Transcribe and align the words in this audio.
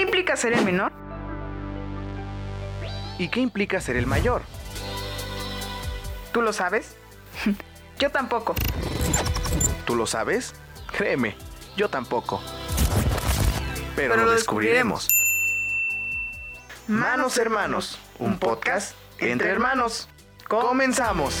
¿Qué 0.00 0.04
implica 0.04 0.34
ser 0.34 0.54
el 0.54 0.64
menor? 0.64 0.92
¿Y 3.18 3.28
qué 3.28 3.40
implica 3.40 3.82
ser 3.82 3.96
el 3.96 4.06
mayor? 4.06 4.40
¿Tú 6.32 6.40
lo 6.40 6.54
sabes? 6.54 6.96
Yo 7.98 8.10
tampoco. 8.10 8.54
¿Tú 9.84 9.96
lo 9.96 10.06
sabes? 10.06 10.54
Créeme, 10.90 11.36
yo 11.76 11.90
tampoco. 11.90 12.40
Pero, 13.94 14.14
Pero 14.14 14.16
lo 14.16 14.24
lo 14.24 14.30
descubriremos. 14.30 15.06
Manos 16.88 17.36
Hermanos, 17.36 17.98
un 18.18 18.38
podcast 18.38 18.94
entre 19.18 19.50
hermanos. 19.50 20.08
Comenzamos. 20.48 21.34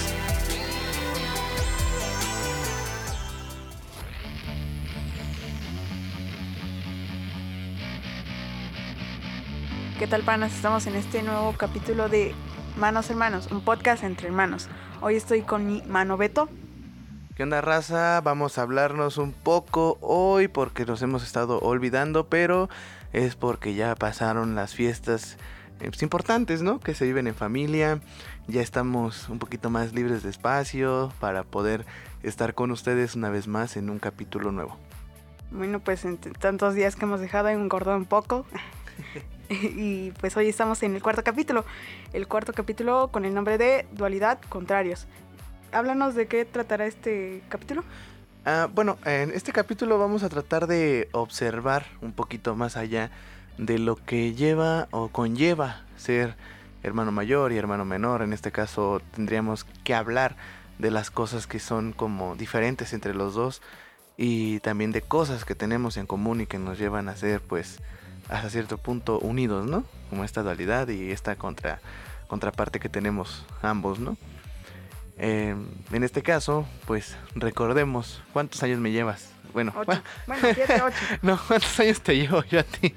¿Qué 10.00 10.06
tal, 10.06 10.22
panas? 10.22 10.54
Estamos 10.54 10.86
en 10.86 10.94
este 10.94 11.22
nuevo 11.22 11.52
capítulo 11.58 12.08
de 12.08 12.34
Manos 12.78 13.10
Hermanos, 13.10 13.48
un 13.52 13.60
podcast 13.60 14.02
entre 14.02 14.28
hermanos. 14.28 14.70
Hoy 15.02 15.14
estoy 15.14 15.42
con 15.42 15.66
mi 15.66 15.82
mano 15.82 16.16
Beto. 16.16 16.48
¿Qué 17.36 17.42
onda, 17.42 17.60
raza? 17.60 18.22
Vamos 18.22 18.56
a 18.56 18.62
hablarnos 18.62 19.18
un 19.18 19.34
poco 19.34 19.98
hoy 20.00 20.48
porque 20.48 20.86
nos 20.86 21.02
hemos 21.02 21.22
estado 21.22 21.58
olvidando, 21.58 22.30
pero 22.30 22.70
es 23.12 23.36
porque 23.36 23.74
ya 23.74 23.94
pasaron 23.94 24.54
las 24.54 24.74
fiestas 24.74 25.36
eh, 25.80 25.88
pues, 25.90 26.02
importantes, 26.02 26.62
¿no? 26.62 26.80
Que 26.80 26.94
se 26.94 27.04
viven 27.04 27.26
en 27.26 27.34
familia. 27.34 28.00
Ya 28.48 28.62
estamos 28.62 29.28
un 29.28 29.38
poquito 29.38 29.68
más 29.68 29.92
libres 29.92 30.22
de 30.22 30.30
espacio 30.30 31.12
para 31.20 31.42
poder 31.42 31.84
estar 32.22 32.54
con 32.54 32.70
ustedes 32.70 33.16
una 33.16 33.28
vez 33.28 33.48
más 33.48 33.76
en 33.76 33.90
un 33.90 33.98
capítulo 33.98 34.50
nuevo. 34.50 34.78
Bueno, 35.50 35.78
pues 35.78 36.06
en 36.06 36.16
tantos 36.16 36.74
días 36.74 36.96
que 36.96 37.04
hemos 37.04 37.20
dejado 37.20 37.50
engordó 37.50 37.94
un 37.94 38.06
poco. 38.06 38.46
y 39.76 40.12
pues 40.12 40.36
hoy 40.36 40.48
estamos 40.48 40.82
en 40.84 40.94
el 40.94 41.02
cuarto 41.02 41.24
capítulo. 41.24 41.64
El 42.12 42.28
cuarto 42.28 42.52
capítulo 42.52 43.08
con 43.08 43.24
el 43.24 43.34
nombre 43.34 43.58
de 43.58 43.84
Dualidad 43.92 44.38
Contrarios. 44.48 45.06
Háblanos 45.72 46.14
de 46.14 46.28
qué 46.28 46.44
tratará 46.44 46.86
este 46.86 47.42
capítulo. 47.48 47.82
Ah, 48.44 48.68
bueno, 48.72 48.96
en 49.04 49.32
este 49.32 49.52
capítulo 49.52 49.98
vamos 49.98 50.22
a 50.22 50.28
tratar 50.28 50.68
de 50.68 51.08
observar 51.12 51.86
un 52.00 52.12
poquito 52.12 52.54
más 52.54 52.76
allá 52.76 53.10
de 53.58 53.78
lo 53.80 53.96
que 53.96 54.34
lleva 54.34 54.86
o 54.92 55.08
conlleva 55.08 55.82
ser 55.96 56.36
hermano 56.84 57.10
mayor 57.10 57.52
y 57.52 57.56
hermano 57.56 57.84
menor. 57.84 58.22
En 58.22 58.32
este 58.32 58.52
caso 58.52 59.02
tendríamos 59.16 59.64
que 59.82 59.94
hablar 59.94 60.36
de 60.78 60.92
las 60.92 61.10
cosas 61.10 61.48
que 61.48 61.58
son 61.58 61.92
como 61.92 62.36
diferentes 62.36 62.92
entre 62.92 63.14
los 63.14 63.34
dos 63.34 63.62
y 64.16 64.60
también 64.60 64.92
de 64.92 65.02
cosas 65.02 65.44
que 65.44 65.56
tenemos 65.56 65.96
en 65.96 66.06
común 66.06 66.40
y 66.40 66.46
que 66.46 66.58
nos 66.58 66.78
llevan 66.78 67.08
a 67.08 67.16
ser 67.16 67.40
pues 67.40 67.80
hasta 68.30 68.48
cierto 68.50 68.78
punto 68.78 69.18
unidos, 69.18 69.66
¿no? 69.66 69.84
Como 70.08 70.24
esta 70.24 70.42
dualidad 70.42 70.88
y 70.88 71.10
esta 71.10 71.36
contra, 71.36 71.80
contraparte 72.28 72.80
que 72.80 72.88
tenemos 72.88 73.44
ambos, 73.62 73.98
¿no? 73.98 74.16
Eh, 75.18 75.54
en 75.92 76.04
este 76.04 76.22
caso, 76.22 76.66
pues 76.86 77.16
recordemos 77.34 78.22
cuántos 78.32 78.62
años 78.62 78.78
me 78.80 78.90
llevas. 78.90 79.28
Bueno, 79.52 79.72
Ocho. 79.76 80.00
Bueno, 80.26 80.48
siete, 80.54 80.80
ocho. 80.80 80.96
no, 81.22 81.38
¿cuántos 81.46 81.78
años 81.80 82.00
te 82.00 82.16
llevo 82.16 82.42
yo 82.44 82.60
a 82.60 82.62
ti? 82.62 82.94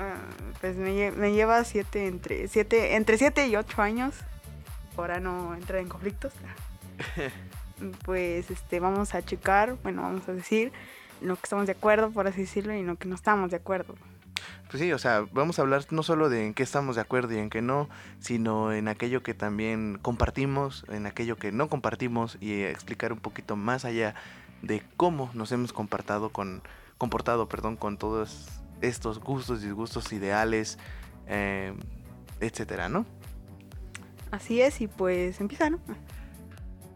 Ah, 0.00 0.16
pues 0.60 0.74
me, 0.76 0.90
lle- 0.90 1.12
me 1.14 1.32
lleva 1.32 1.62
siete 1.64 2.06
entre 2.06 2.48
siete 2.48 2.96
entre 2.96 3.18
siete 3.18 3.46
y 3.48 3.56
ocho 3.56 3.82
años 3.82 4.14
para 4.96 5.20
no 5.20 5.54
entrar 5.54 5.80
en 5.80 5.88
conflictos 5.88 6.32
pues 8.04 8.50
este 8.50 8.80
vamos 8.80 9.14
a 9.14 9.22
checar 9.22 9.76
bueno 9.82 10.02
vamos 10.02 10.26
a 10.28 10.32
decir 10.32 10.72
lo 11.20 11.36
que 11.36 11.42
estamos 11.44 11.66
de 11.66 11.72
acuerdo 11.72 12.10
por 12.10 12.26
así 12.26 12.40
decirlo 12.42 12.72
y 12.74 12.82
lo 12.82 12.96
que 12.96 13.06
no 13.08 13.14
estamos 13.14 13.50
de 13.50 13.56
acuerdo 13.58 13.94
Pues 14.72 14.82
sí, 14.82 14.90
o 14.90 14.98
sea, 14.98 15.26
vamos 15.32 15.58
a 15.58 15.62
hablar 15.62 15.84
no 15.90 16.02
solo 16.02 16.30
de 16.30 16.46
en 16.46 16.54
qué 16.54 16.62
estamos 16.62 16.96
de 16.96 17.02
acuerdo 17.02 17.34
y 17.34 17.36
en 17.36 17.50
qué 17.50 17.60
no, 17.60 17.90
sino 18.20 18.72
en 18.72 18.88
aquello 18.88 19.22
que 19.22 19.34
también 19.34 19.98
compartimos, 20.00 20.86
en 20.88 21.04
aquello 21.04 21.36
que 21.36 21.52
no 21.52 21.68
compartimos 21.68 22.38
y 22.40 22.62
explicar 22.62 23.12
un 23.12 23.18
poquito 23.18 23.54
más 23.54 23.84
allá 23.84 24.14
de 24.62 24.82
cómo 24.96 25.30
nos 25.34 25.52
hemos 25.52 25.74
comportado 25.74 26.30
con, 26.30 26.62
comportado, 26.96 27.50
perdón, 27.50 27.76
con 27.76 27.98
todos 27.98 28.48
estos 28.80 29.20
gustos, 29.20 29.60
disgustos, 29.60 30.10
ideales, 30.10 30.78
eh, 31.26 31.74
etcétera, 32.40 32.88
¿no? 32.88 33.04
así 34.30 34.62
es 34.62 34.80
y 34.80 34.86
pues 34.86 35.38
empieza 35.42 35.68
no 35.68 35.80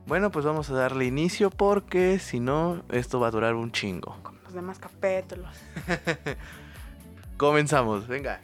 Bueno, 0.06 0.30
pues 0.30 0.46
vamos 0.46 0.70
a 0.70 0.74
darle 0.74 1.04
inicio 1.04 1.50
porque 1.50 2.18
si 2.20 2.40
no, 2.40 2.82
esto 2.88 3.20
va 3.20 3.28
a 3.28 3.30
durar 3.30 3.54
un 3.54 3.70
chingo. 3.70 4.16
con 4.22 4.38
los 4.44 4.54
demás 4.54 4.78
capítulos 4.78 5.54
Comenzamos, 7.36 8.06
venga. 8.08 8.40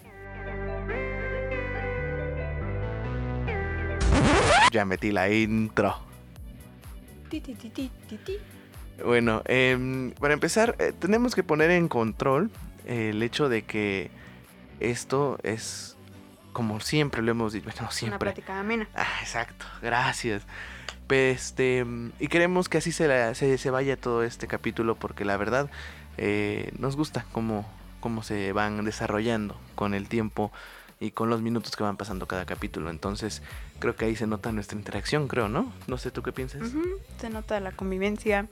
Ya 4.70 4.84
metí 4.84 5.10
la 5.12 5.30
intro. 5.30 5.96
Bueno, 9.04 9.42
em, 9.46 10.12
para 10.12 10.34
empezar, 10.34 10.76
eh, 10.78 10.92
tenemos 10.98 11.34
que 11.34 11.42
poner 11.42 11.70
en 11.70 11.88
control 11.88 12.50
el 12.86 13.22
hecho 13.22 13.48
de 13.48 13.62
que 13.62 14.10
esto 14.80 15.38
es, 15.42 15.96
como 16.52 16.80
siempre 16.80 17.22
lo 17.22 17.30
hemos 17.30 17.52
dicho, 17.52 17.64
bueno, 17.70 17.80
una 17.82 17.90
siempre. 17.90 18.18
plática 18.18 18.60
amena 18.60 18.88
Ah, 18.94 19.06
exacto, 19.22 19.64
gracias. 19.80 20.42
Pues, 21.06 21.40
Este, 21.46 21.84
y 22.20 22.28
queremos 22.28 22.68
que 22.68 22.78
así 22.78 22.92
se, 22.92 23.08
la- 23.08 23.34
se, 23.34 23.58
se 23.58 23.70
vaya 23.70 23.96
todo 23.96 24.22
este 24.22 24.46
capítulo 24.46 24.94
porque 24.94 25.24
la 25.24 25.36
verdad 25.36 25.70
eh, 26.16 26.70
nos 26.78 26.96
gusta 26.96 27.26
cómo, 27.32 27.66
cómo 28.02 28.22
se 28.22 28.52
van 28.52 28.84
desarrollando 28.84 29.56
con 29.74 29.94
el 29.94 30.08
tiempo 30.08 30.52
y 31.00 31.12
con 31.12 31.30
los 31.30 31.40
minutos 31.40 31.74
que 31.74 31.82
van 31.82 31.96
pasando 31.96 32.26
cada 32.28 32.44
capítulo. 32.44 32.90
Entonces, 32.90 33.40
creo 33.78 33.96
que 33.96 34.04
ahí 34.04 34.14
se 34.16 34.26
nota 34.26 34.52
nuestra 34.52 34.76
interacción, 34.76 35.26
creo, 35.26 35.48
¿no? 35.48 35.72
No 35.86 35.96
sé 35.96 36.10
tú 36.10 36.22
qué 36.22 36.32
piensas. 36.32 36.70
Se 37.18 37.30
nota 37.30 37.58
la 37.60 37.72
convivencia 37.72 38.46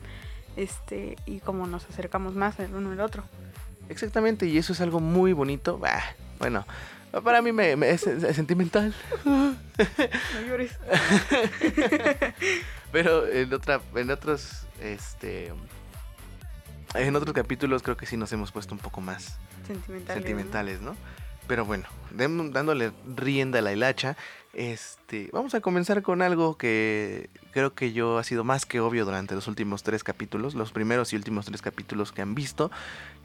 este 0.57 1.17
y 1.27 1.41
cómo 1.41 1.67
nos 1.67 1.85
acercamos 1.89 2.35
más 2.35 2.59
el 2.59 2.75
uno 2.75 2.91
al 2.93 3.01
otro 3.01 3.23
Exactamente, 3.89 4.47
y 4.47 4.57
eso 4.59 4.73
es 4.73 4.81
algo 4.81 5.01
muy 5.01 5.33
bonito. 5.33 5.79
Bah, 5.79 6.03
bueno, 6.39 6.65
para 7.25 7.43
mí 7.43 7.53
me, 7.53 7.77
me- 7.77 7.91
es, 7.91 8.07
es 8.07 8.37
sentimental. 8.37 8.95
no 9.25 9.57
llores 10.49 10.73
Pero 12.93 13.27
en 13.29 13.53
otra, 13.53 13.81
en 13.95 14.11
otros, 14.11 14.63
este, 14.81 15.53
en 16.95 17.17
otros 17.17 17.35
capítulos 17.35 17.83
creo 17.83 17.97
que 17.97 18.07
sí 18.07 18.17
nos 18.17 18.33
hemos 18.33 18.53
puesto 18.53 18.75
un 18.75 18.81
poco 18.81 19.01
más 19.01 19.39
sentimentales 19.67 20.09
¿no? 20.09 20.15
sentimentales, 20.15 20.81
¿no? 20.81 20.97
Pero 21.47 21.65
bueno, 21.65 21.89
dándole 22.13 22.93
rienda 23.17 23.59
a 23.59 23.63
la 23.63 23.73
hilacha, 23.73 24.17
este, 24.53 25.31
vamos 25.33 25.53
a 25.55 25.61
comenzar 25.61 26.01
con 26.03 26.23
algo 26.23 26.57
que 26.57 27.29
creo 27.51 27.75
que 27.75 27.93
yo 27.93 28.19
ha 28.19 28.25
sido 28.25 28.45
más 28.45 28.67
que 28.67 28.79
obvio 28.79 29.05
durante 29.05 29.35
los 29.35 29.49
últimos 29.49 29.83
tres 29.83 30.05
capítulos, 30.05 30.55
los 30.55 30.71
primeros 30.71 31.13
y 31.13 31.17
últimos 31.17 31.47
tres 31.47 31.61
capítulos 31.61 32.13
que 32.13 32.23
han 32.23 32.37
visto 32.37 32.71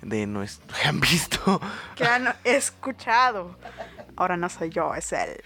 de 0.02 0.26
nuestro, 0.26 0.76
que 0.82 0.88
han 0.88 1.00
visto, 1.00 1.62
que 1.96 2.06
han 2.06 2.34
escuchado. 2.44 3.58
Ahora 4.16 4.38
no 4.38 4.50
soy 4.50 4.70
yo, 4.70 4.96
es 4.96 5.12
él. 5.14 5.42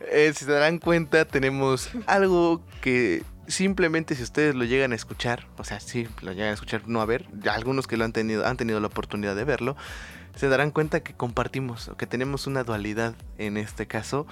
Eh, 0.00 0.32
si 0.34 0.44
se 0.44 0.52
darán 0.52 0.78
cuenta, 0.78 1.24
tenemos 1.24 1.88
algo 2.06 2.62
que 2.82 3.22
simplemente 3.48 4.14
si 4.14 4.22
ustedes 4.22 4.54
lo 4.54 4.64
llegan 4.64 4.92
a 4.92 4.94
escuchar, 4.94 5.46
o 5.56 5.64
sea, 5.64 5.80
si 5.80 6.08
lo 6.22 6.32
llegan 6.32 6.50
a 6.50 6.54
escuchar, 6.54 6.82
no 6.86 7.00
a 7.00 7.06
ver, 7.06 7.26
ya 7.42 7.54
algunos 7.54 7.86
que 7.86 7.96
lo 7.96 8.04
han 8.04 8.12
tenido, 8.12 8.46
han 8.46 8.56
tenido 8.56 8.78
la 8.80 8.86
oportunidad 8.86 9.34
de 9.34 9.44
verlo, 9.44 9.76
se 10.36 10.48
darán 10.48 10.70
cuenta 10.70 11.00
que 11.00 11.14
compartimos, 11.14 11.90
que 11.98 12.06
tenemos 12.06 12.46
una 12.46 12.62
dualidad 12.62 13.14
en 13.38 13.56
este 13.56 13.86
caso 13.86 14.26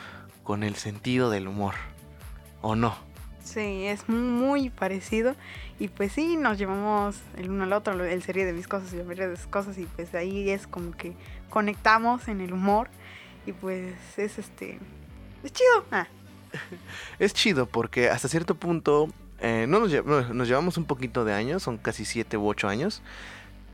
con 0.44 0.62
el 0.62 0.76
sentido 0.76 1.30
del 1.30 1.48
humor, 1.48 1.74
¿o 2.62 2.76
no? 2.76 2.94
Sí, 3.46 3.86
es 3.86 4.08
muy 4.08 4.70
parecido. 4.70 5.36
Y 5.78 5.88
pues 5.88 6.12
sí, 6.12 6.36
nos 6.36 6.58
llevamos 6.58 7.16
el 7.36 7.48
uno 7.48 7.62
al 7.62 7.72
otro, 7.72 8.04
el 8.04 8.22
serie 8.22 8.44
de 8.44 8.52
mis 8.52 8.66
cosas 8.66 8.92
y 8.92 8.96
la 8.96 9.04
mayoría 9.04 9.28
de 9.28 9.36
sus 9.36 9.46
cosas. 9.46 9.78
Y 9.78 9.84
pues 9.84 10.14
ahí 10.14 10.50
es 10.50 10.66
como 10.66 10.90
que 10.90 11.14
conectamos 11.48 12.26
en 12.26 12.40
el 12.40 12.52
humor. 12.52 12.88
Y 13.46 13.52
pues 13.52 13.94
es 14.16 14.38
este. 14.38 14.80
Es 15.44 15.52
chido. 15.52 15.84
Ah, 15.92 16.08
Es 17.18 17.34
chido 17.34 17.66
porque 17.66 18.10
hasta 18.10 18.28
cierto 18.28 18.54
punto 18.54 19.08
eh, 19.40 19.66
no 19.68 19.80
nos, 19.80 19.90
lle- 19.92 20.04
no, 20.04 20.32
nos 20.34 20.48
llevamos 20.48 20.76
un 20.76 20.84
poquito 20.84 21.24
de 21.24 21.32
años, 21.34 21.62
son 21.62 21.78
casi 21.78 22.04
7 22.04 22.36
u 22.36 22.46
8 22.48 22.68
años. 22.68 23.02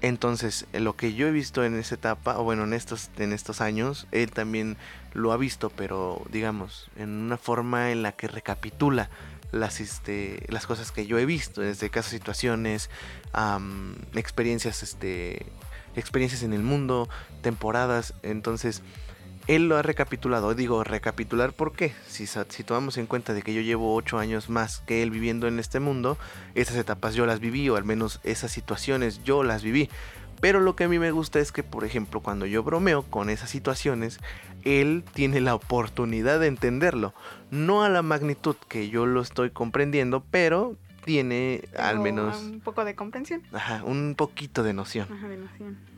Entonces, 0.01 0.67
lo 0.73 0.97
que 0.97 1.15
yo 1.15 1.29
he 1.29 1.31
visto 1.31 1.65
en 1.65 1.77
esa 1.79 1.95
etapa, 1.95 2.37
o 2.39 2.43
bueno, 2.43 2.65
en 2.65 2.73
estos, 2.73 3.11
en 3.19 3.33
estos 3.33 3.61
años, 3.61 4.09
él 4.11 4.33
también 4.33 4.77
lo 5.15 5.31
ha 5.33 5.37
visto, 5.37 5.71
pero 5.71 6.21
digamos, 6.33 6.91
en 6.97 7.11
una 7.11 7.37
forma 7.37 7.93
en 7.93 8.03
la 8.03 8.11
que 8.11 8.27
recapitula 8.27 9.11
las, 9.53 9.79
este, 9.81 10.45
las 10.49 10.67
cosas 10.67 10.91
que 10.91 11.07
yo 11.07 11.19
he 11.19 11.27
visto, 11.27 11.63
en 11.63 11.69
este 11.69 11.89
caso 11.89 12.11
situaciones, 12.11 12.91
am, 13.33 13.95
experiencias, 14.15 14.83
este, 14.83 15.47
experiencias 15.95 16.43
en 16.43 16.53
el 16.53 16.63
mundo, 16.63 17.09
temporadas, 17.43 18.15
entonces 18.25 18.83
él 19.47 19.69
lo 19.69 19.77
ha 19.77 19.83
recapitulado. 19.83 20.55
Digo, 20.55 20.85
recapitular, 20.85 21.53
¿por 21.53 21.73
qué? 21.73 21.93
Si, 22.07 22.27
tomamos 22.65 22.99
en 22.99 23.07
cuenta 23.07 23.35
de 23.35 23.43
que 23.43 23.55
yo 23.55 23.61
llevo 23.61 23.95
ocho 23.95 24.19
años 24.19 24.51
más 24.51 24.81
que 24.81 25.03
él 25.03 25.11
viviendo 25.11 25.49
en 25.49 25.59
este 25.59 25.81
mundo, 25.81 26.19
esas 26.55 26.77
etapas 26.77 27.15
yo 27.15 27.27
las 27.27 27.41
viví, 27.41 27.69
o 27.69 27.77
al 27.77 27.85
menos 27.85 28.21
esas 28.25 28.51
situaciones 28.53 29.23
yo 29.25 29.43
las 29.43 29.63
viví. 29.63 29.89
Pero 30.41 30.61
lo 30.61 30.75
que 30.75 30.85
a 30.85 30.89
mí 30.89 30.99
me 30.99 31.13
gusta 31.13 31.39
es 31.39 31.53
que, 31.53 31.63
por 31.63 31.85
ejemplo, 31.85 32.21
cuando 32.21 32.47
yo 32.47 32.65
bromeo 32.65 33.03
con 33.05 33.31
esas 33.31 33.49
situaciones, 33.49 34.19
él 34.65 35.05
tiene 35.15 35.41
la 35.41 35.55
oportunidad 35.55 36.41
de 36.41 36.49
entenderlo. 36.49 37.15
No 37.51 37.85
a 37.85 37.89
la 37.89 38.03
magnitud 38.03 38.57
que 38.69 38.89
yo 38.89 39.07
lo 39.07 39.21
estoy 39.21 39.51
comprendiendo, 39.51 40.25
pero 40.31 40.77
tiene 41.05 41.65
al 41.79 42.01
menos... 42.01 42.43
Un 42.43 42.61
poco 42.61 42.85
de 42.85 42.95
comprensión. 42.95 43.43
Ajá, 43.53 43.83
un 43.85 44.15
poquito 44.17 44.63
de 44.63 44.73
noción. 44.73 45.09
Ajá, 45.13 45.29
de 45.29 45.37
noción. 45.37 45.92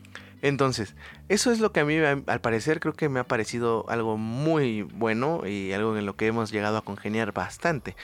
Entonces, 0.45 0.93
eso 1.27 1.51
es 1.51 1.59
lo 1.59 1.71
que 1.71 1.79
a 1.79 1.85
mí, 1.85 1.97
al 1.97 2.39
parecer, 2.39 2.79
creo 2.79 2.93
que 2.93 3.09
me 3.09 3.19
ha 3.19 3.23
parecido 3.23 3.83
algo 3.89 4.15
muy 4.15 4.83
bueno 4.83 5.41
y 5.47 5.73
algo 5.73 5.97
en 5.97 6.05
lo 6.05 6.15
que 6.15 6.27
hemos 6.27 6.51
llegado 6.51 6.77
a 6.77 6.83
congeniar 6.83 7.31
bastante. 7.33 7.95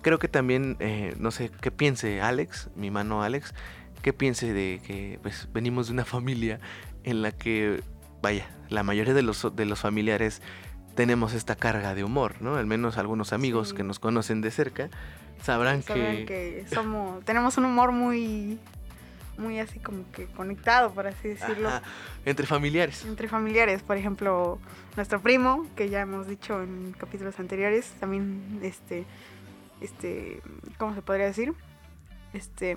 Creo 0.00 0.18
que 0.18 0.26
también, 0.26 0.78
eh, 0.80 1.14
no 1.18 1.30
sé, 1.30 1.50
qué 1.60 1.70
piense 1.70 2.22
Alex, 2.22 2.70
mi 2.76 2.90
mano 2.90 3.22
Alex, 3.22 3.52
qué 4.00 4.14
piense 4.14 4.54
de 4.54 4.80
que 4.86 5.18
pues, 5.20 5.50
venimos 5.52 5.88
de 5.88 5.92
una 5.92 6.04
familia 6.06 6.60
en 7.04 7.20
la 7.20 7.30
que, 7.30 7.82
vaya, 8.22 8.48
la 8.70 8.82
mayoría 8.84 9.12
de 9.12 9.20
los, 9.20 9.54
de 9.54 9.66
los 9.66 9.80
familiares 9.80 10.40
tenemos 10.94 11.34
esta 11.34 11.56
carga 11.56 11.94
de 11.94 12.04
humor, 12.04 12.36
¿no? 12.40 12.56
Al 12.56 12.64
menos 12.64 12.96
algunos 12.96 13.34
amigos 13.34 13.74
que 13.74 13.82
nos 13.82 13.98
conocen 13.98 14.40
de 14.40 14.50
cerca 14.50 14.88
sabrán, 15.42 15.82
que... 15.82 16.24
que 16.26 16.64
somos, 16.72 17.22
tenemos 17.26 17.58
un 17.58 17.66
humor 17.66 17.92
muy 17.92 18.58
muy 19.38 19.58
así 19.58 19.78
como 19.78 20.10
que 20.12 20.26
conectado, 20.26 20.92
por 20.92 21.06
así 21.06 21.28
decirlo. 21.28 21.70
Entre 22.24 22.46
familiares. 22.46 23.04
Entre 23.04 23.28
familiares, 23.28 23.82
por 23.82 23.96
ejemplo, 23.96 24.58
nuestro 24.96 25.20
primo, 25.20 25.66
que 25.76 25.88
ya 25.88 26.00
hemos 26.00 26.26
dicho 26.26 26.62
en 26.62 26.92
capítulos 26.92 27.38
anteriores, 27.38 27.92
también 28.00 28.60
este 28.62 29.04
este 29.80 30.42
¿cómo 30.78 30.94
se 30.94 31.02
podría 31.02 31.26
decir? 31.26 31.54
Este 32.32 32.76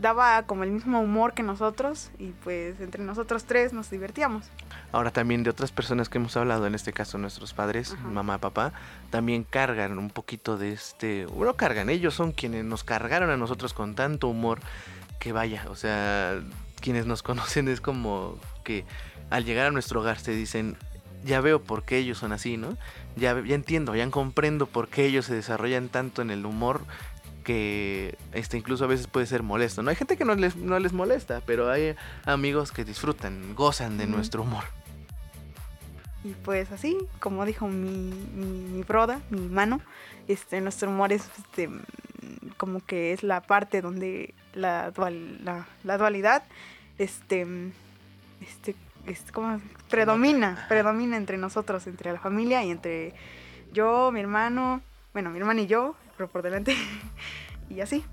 daba 0.00 0.44
como 0.44 0.64
el 0.64 0.70
mismo 0.70 1.00
humor 1.00 1.34
que 1.34 1.42
nosotros 1.42 2.10
y 2.18 2.28
pues 2.42 2.80
entre 2.80 3.04
nosotros 3.04 3.44
tres 3.44 3.72
nos 3.72 3.90
divertíamos. 3.90 4.46
Ahora 4.92 5.10
también 5.10 5.42
de 5.42 5.50
otras 5.50 5.72
personas 5.72 6.08
que 6.08 6.18
hemos 6.18 6.36
hablado, 6.36 6.66
en 6.66 6.74
este 6.74 6.92
caso 6.92 7.18
nuestros 7.18 7.52
padres, 7.52 7.96
mamá, 8.02 8.38
papá, 8.38 8.72
también 9.10 9.44
cargan 9.44 9.98
un 9.98 10.10
poquito 10.10 10.56
de 10.56 10.72
este, 10.72 11.26
bueno, 11.26 11.54
cargan, 11.54 11.90
ellos 11.90 12.14
son 12.14 12.32
quienes 12.32 12.64
nos 12.64 12.82
cargaron 12.82 13.30
a 13.30 13.36
nosotros 13.36 13.74
con 13.74 13.94
tanto 13.94 14.28
humor 14.28 14.60
que 15.20 15.32
vaya, 15.32 15.66
o 15.68 15.76
sea, 15.76 16.42
quienes 16.80 17.06
nos 17.06 17.22
conocen 17.22 17.68
es 17.68 17.80
como 17.80 18.36
que 18.64 18.84
al 19.30 19.44
llegar 19.44 19.66
a 19.66 19.70
nuestro 19.70 20.00
hogar 20.00 20.18
se 20.18 20.32
dicen, 20.32 20.76
ya 21.24 21.40
veo 21.40 21.62
por 21.62 21.84
qué 21.84 21.98
ellos 21.98 22.18
son 22.18 22.32
así, 22.32 22.56
¿no? 22.56 22.76
Ya, 23.14 23.40
ya 23.40 23.54
entiendo, 23.54 23.94
ya 23.94 24.10
comprendo 24.10 24.66
por 24.66 24.88
qué 24.88 25.04
ellos 25.06 25.26
se 25.26 25.34
desarrollan 25.34 25.88
tanto 25.88 26.22
en 26.22 26.30
el 26.30 26.44
humor 26.46 26.80
que 27.44 28.16
este 28.32 28.58
incluso 28.58 28.84
a 28.84 28.86
veces 28.86 29.06
puede 29.06 29.26
ser 29.26 29.42
molesto. 29.42 29.82
No 29.82 29.90
hay 29.90 29.96
gente 29.96 30.16
que 30.16 30.24
no 30.24 30.34
les, 30.34 30.56
no 30.56 30.78
les 30.78 30.92
molesta, 30.92 31.42
pero 31.46 31.70
hay 31.70 31.94
amigos 32.24 32.72
que 32.72 32.84
disfrutan, 32.84 33.54
gozan 33.54 33.98
de 33.98 34.06
nuestro 34.06 34.42
humor. 34.42 34.64
Y 36.24 36.30
pues 36.30 36.70
así, 36.72 36.98
como 37.18 37.46
dijo 37.46 37.66
mi, 37.68 38.12
mi, 38.34 38.46
mi 38.46 38.82
broda, 38.82 39.20
mi 39.30 39.40
mano, 39.40 39.80
este, 40.28 40.60
nuestro 40.60 40.90
humor 40.90 41.12
es 41.12 41.28
este, 41.38 41.70
como 42.56 42.80
que 42.80 43.12
es 43.12 43.22
la 43.22 43.40
parte 43.40 43.80
donde 43.80 44.34
la, 44.54 44.92
la, 45.84 45.98
dualidad 45.98 46.42
este, 46.98 47.46
este, 48.40 48.74
este 49.06 49.32
como 49.32 49.60
predomina, 49.88 50.66
predomina 50.68 51.16
entre 51.16 51.38
nosotros, 51.38 51.86
entre 51.86 52.12
la 52.12 52.20
familia 52.20 52.64
y 52.64 52.70
entre 52.70 53.14
yo, 53.72 54.10
mi 54.12 54.20
hermano, 54.20 54.80
bueno, 55.12 55.30
mi 55.30 55.38
hermano 55.38 55.60
y 55.60 55.66
yo, 55.66 55.94
pero 56.16 56.28
por 56.28 56.42
delante, 56.42 56.76
y 57.70 57.80
así. 57.80 58.04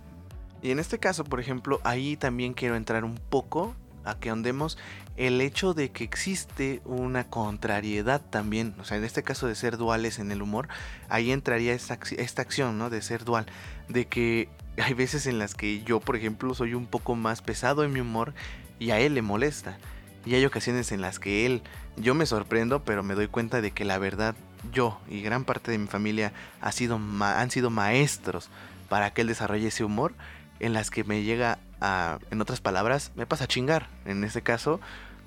Y 0.62 0.72
en 0.72 0.80
este 0.80 0.98
caso, 0.98 1.24
por 1.24 1.40
ejemplo, 1.40 1.80
ahí 1.84 2.18
también 2.18 2.54
quiero 2.54 2.76
entrar 2.76 3.04
un 3.04 3.16
poco 3.30 3.76
a 4.08 4.20
que 4.20 4.30
andemos 4.30 4.78
el 5.18 5.42
hecho 5.42 5.74
de 5.74 5.92
que 5.92 6.04
existe 6.04 6.82
una 6.86 7.28
contrariedad 7.28 8.22
también, 8.22 8.76
o 8.80 8.84
sea, 8.84 8.98
en 8.98 9.04
este 9.04 9.24
caso 9.24 9.48
de 9.48 9.56
ser 9.56 9.78
duales 9.78 10.20
en 10.20 10.32
el 10.32 10.42
humor, 10.42 10.68
ahí 11.10 11.32
entraría 11.32 11.74
esta, 11.74 12.00
esta 12.18 12.42
acción, 12.42 12.78
¿no? 12.78 12.90
De 12.90 13.02
ser 13.02 13.26
dual, 13.26 13.48
de 13.90 14.06
que 14.06 14.50
hay 14.78 14.94
veces 14.94 15.26
en 15.26 15.40
las 15.40 15.56
que 15.56 15.84
yo, 15.84 16.00
por 16.00 16.16
ejemplo, 16.16 16.54
soy 16.54 16.74
un 16.74 16.86
poco 16.86 17.16
más 17.16 17.42
pesado 17.42 17.84
en 17.84 17.94
mi 17.94 18.00
humor 18.00 18.34
y 18.80 18.92
a 18.92 19.00
él 19.00 19.16
le 19.16 19.22
molesta. 19.22 19.78
Y 20.26 20.36
hay 20.36 20.46
ocasiones 20.46 20.92
en 20.92 21.02
las 21.02 21.20
que 21.20 21.46
él, 21.46 21.62
yo 21.96 22.14
me 22.14 22.26
sorprendo, 22.26 22.84
pero 22.84 23.02
me 23.02 23.16
doy 23.16 23.28
cuenta 23.28 23.62
de 23.62 23.72
que 23.72 23.86
la 23.86 23.98
verdad 23.98 24.36
yo 24.72 25.00
y 25.10 25.22
gran 25.22 25.46
parte 25.46 25.72
de 25.72 25.78
mi 25.78 25.88
familia 25.88 26.34
ha 26.62 26.72
sido 26.72 27.00
han 27.22 27.52
sido 27.52 27.70
maestros 27.70 28.50
para 28.90 29.14
que 29.14 29.22
él 29.22 29.28
desarrolle 29.28 29.68
ese 29.68 29.84
humor 29.84 30.14
en 30.60 30.74
las 30.74 30.90
que 30.90 31.04
me 31.04 31.24
llega 31.24 31.60
a, 31.82 32.20
en 32.32 32.42
otras 32.42 32.62
palabras, 32.62 33.12
me 33.16 33.26
pasa 33.26 33.46
a 33.46 33.48
chingar. 33.48 33.90
En 34.06 34.24
ese 34.24 34.42
caso, 34.42 34.80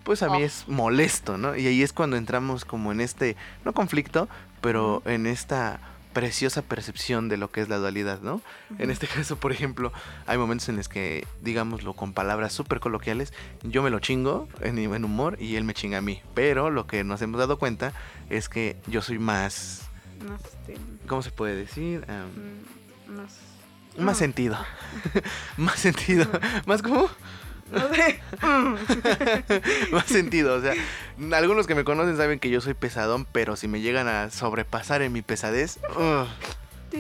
pues 0.04 0.22
a 0.22 0.28
mí 0.28 0.42
oh. 0.42 0.46
es 0.46 0.64
molesto, 0.66 1.38
¿no? 1.38 1.56
Y 1.56 1.66
ahí 1.66 1.82
es 1.82 1.92
cuando 1.92 2.16
entramos 2.16 2.64
como 2.64 2.92
en 2.92 3.00
este, 3.00 3.36
no 3.64 3.72
conflicto, 3.72 4.28
pero 4.60 5.02
en 5.04 5.26
esta 5.26 5.80
preciosa 6.12 6.62
percepción 6.62 7.28
de 7.28 7.36
lo 7.36 7.50
que 7.52 7.60
es 7.60 7.68
la 7.68 7.76
dualidad, 7.76 8.20
¿no? 8.20 8.42
En 8.78 8.90
este 8.90 9.06
caso, 9.06 9.36
por 9.36 9.52
ejemplo, 9.52 9.92
hay 10.26 10.38
momentos 10.38 10.68
en 10.68 10.76
los 10.76 10.88
que, 10.88 11.26
digámoslo 11.42 11.94
con 11.94 12.12
palabras 12.12 12.52
súper 12.52 12.80
coloquiales, 12.80 13.32
yo 13.62 13.82
me 13.82 13.90
lo 13.90 14.00
chingo 14.00 14.48
en, 14.60 14.78
en, 14.78 15.04
humor 15.04 15.36
y 15.40 15.56
él 15.56 15.64
me 15.64 15.74
chinga 15.74 15.98
a 15.98 16.02
mí. 16.02 16.20
Pero 16.34 16.70
lo 16.70 16.86
que 16.86 17.04
nos 17.04 17.22
hemos 17.22 17.38
dado 17.38 17.58
cuenta 17.58 17.92
es 18.28 18.48
que 18.48 18.76
yo 18.86 19.02
soy 19.02 19.18
más... 19.18 19.82
Este, 20.34 20.76
¿Cómo 21.06 21.22
se 21.22 21.30
puede 21.30 21.54
decir? 21.54 22.04
Mm, 22.06 23.16
más 23.16 23.49
más 23.98 24.18
sentido. 24.18 24.58
más 25.56 25.78
sentido. 25.78 26.26
¿Más 26.66 26.82
como? 26.82 27.08
No 27.70 27.94
sé. 27.94 28.20
más 29.92 30.06
sentido. 30.06 30.54
O 30.56 30.60
sea, 30.60 30.74
algunos 31.32 31.66
que 31.66 31.74
me 31.74 31.84
conocen 31.84 32.16
saben 32.16 32.38
que 32.38 32.50
yo 32.50 32.60
soy 32.60 32.74
pesadón, 32.74 33.26
pero 33.30 33.56
si 33.56 33.68
me 33.68 33.80
llegan 33.80 34.08
a 34.08 34.30
sobrepasar 34.30 35.02
en 35.02 35.12
mi 35.12 35.22
pesadez. 35.22 35.78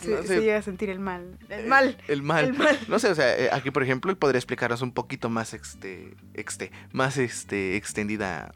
se, 0.00 0.40
llega 0.40 0.58
a 0.58 0.62
sentir 0.62 0.90
el 0.90 0.98
mal. 0.98 1.38
El 1.48 1.66
mal. 1.66 1.96
El, 2.08 2.22
mal. 2.22 2.54
No 2.88 2.98
sé, 2.98 3.08
o 3.08 3.14
sea, 3.14 3.38
eh, 3.38 3.48
aquí 3.52 3.70
por 3.70 3.82
ejemplo, 3.82 4.10
él 4.10 4.18
podría 4.18 4.38
explicarnos 4.38 4.82
un 4.82 4.92
poquito 4.92 5.30
más, 5.30 5.54
este, 5.54 6.14
este, 6.34 6.70
más, 6.92 7.16
este, 7.16 7.76
extendida, 7.76 8.52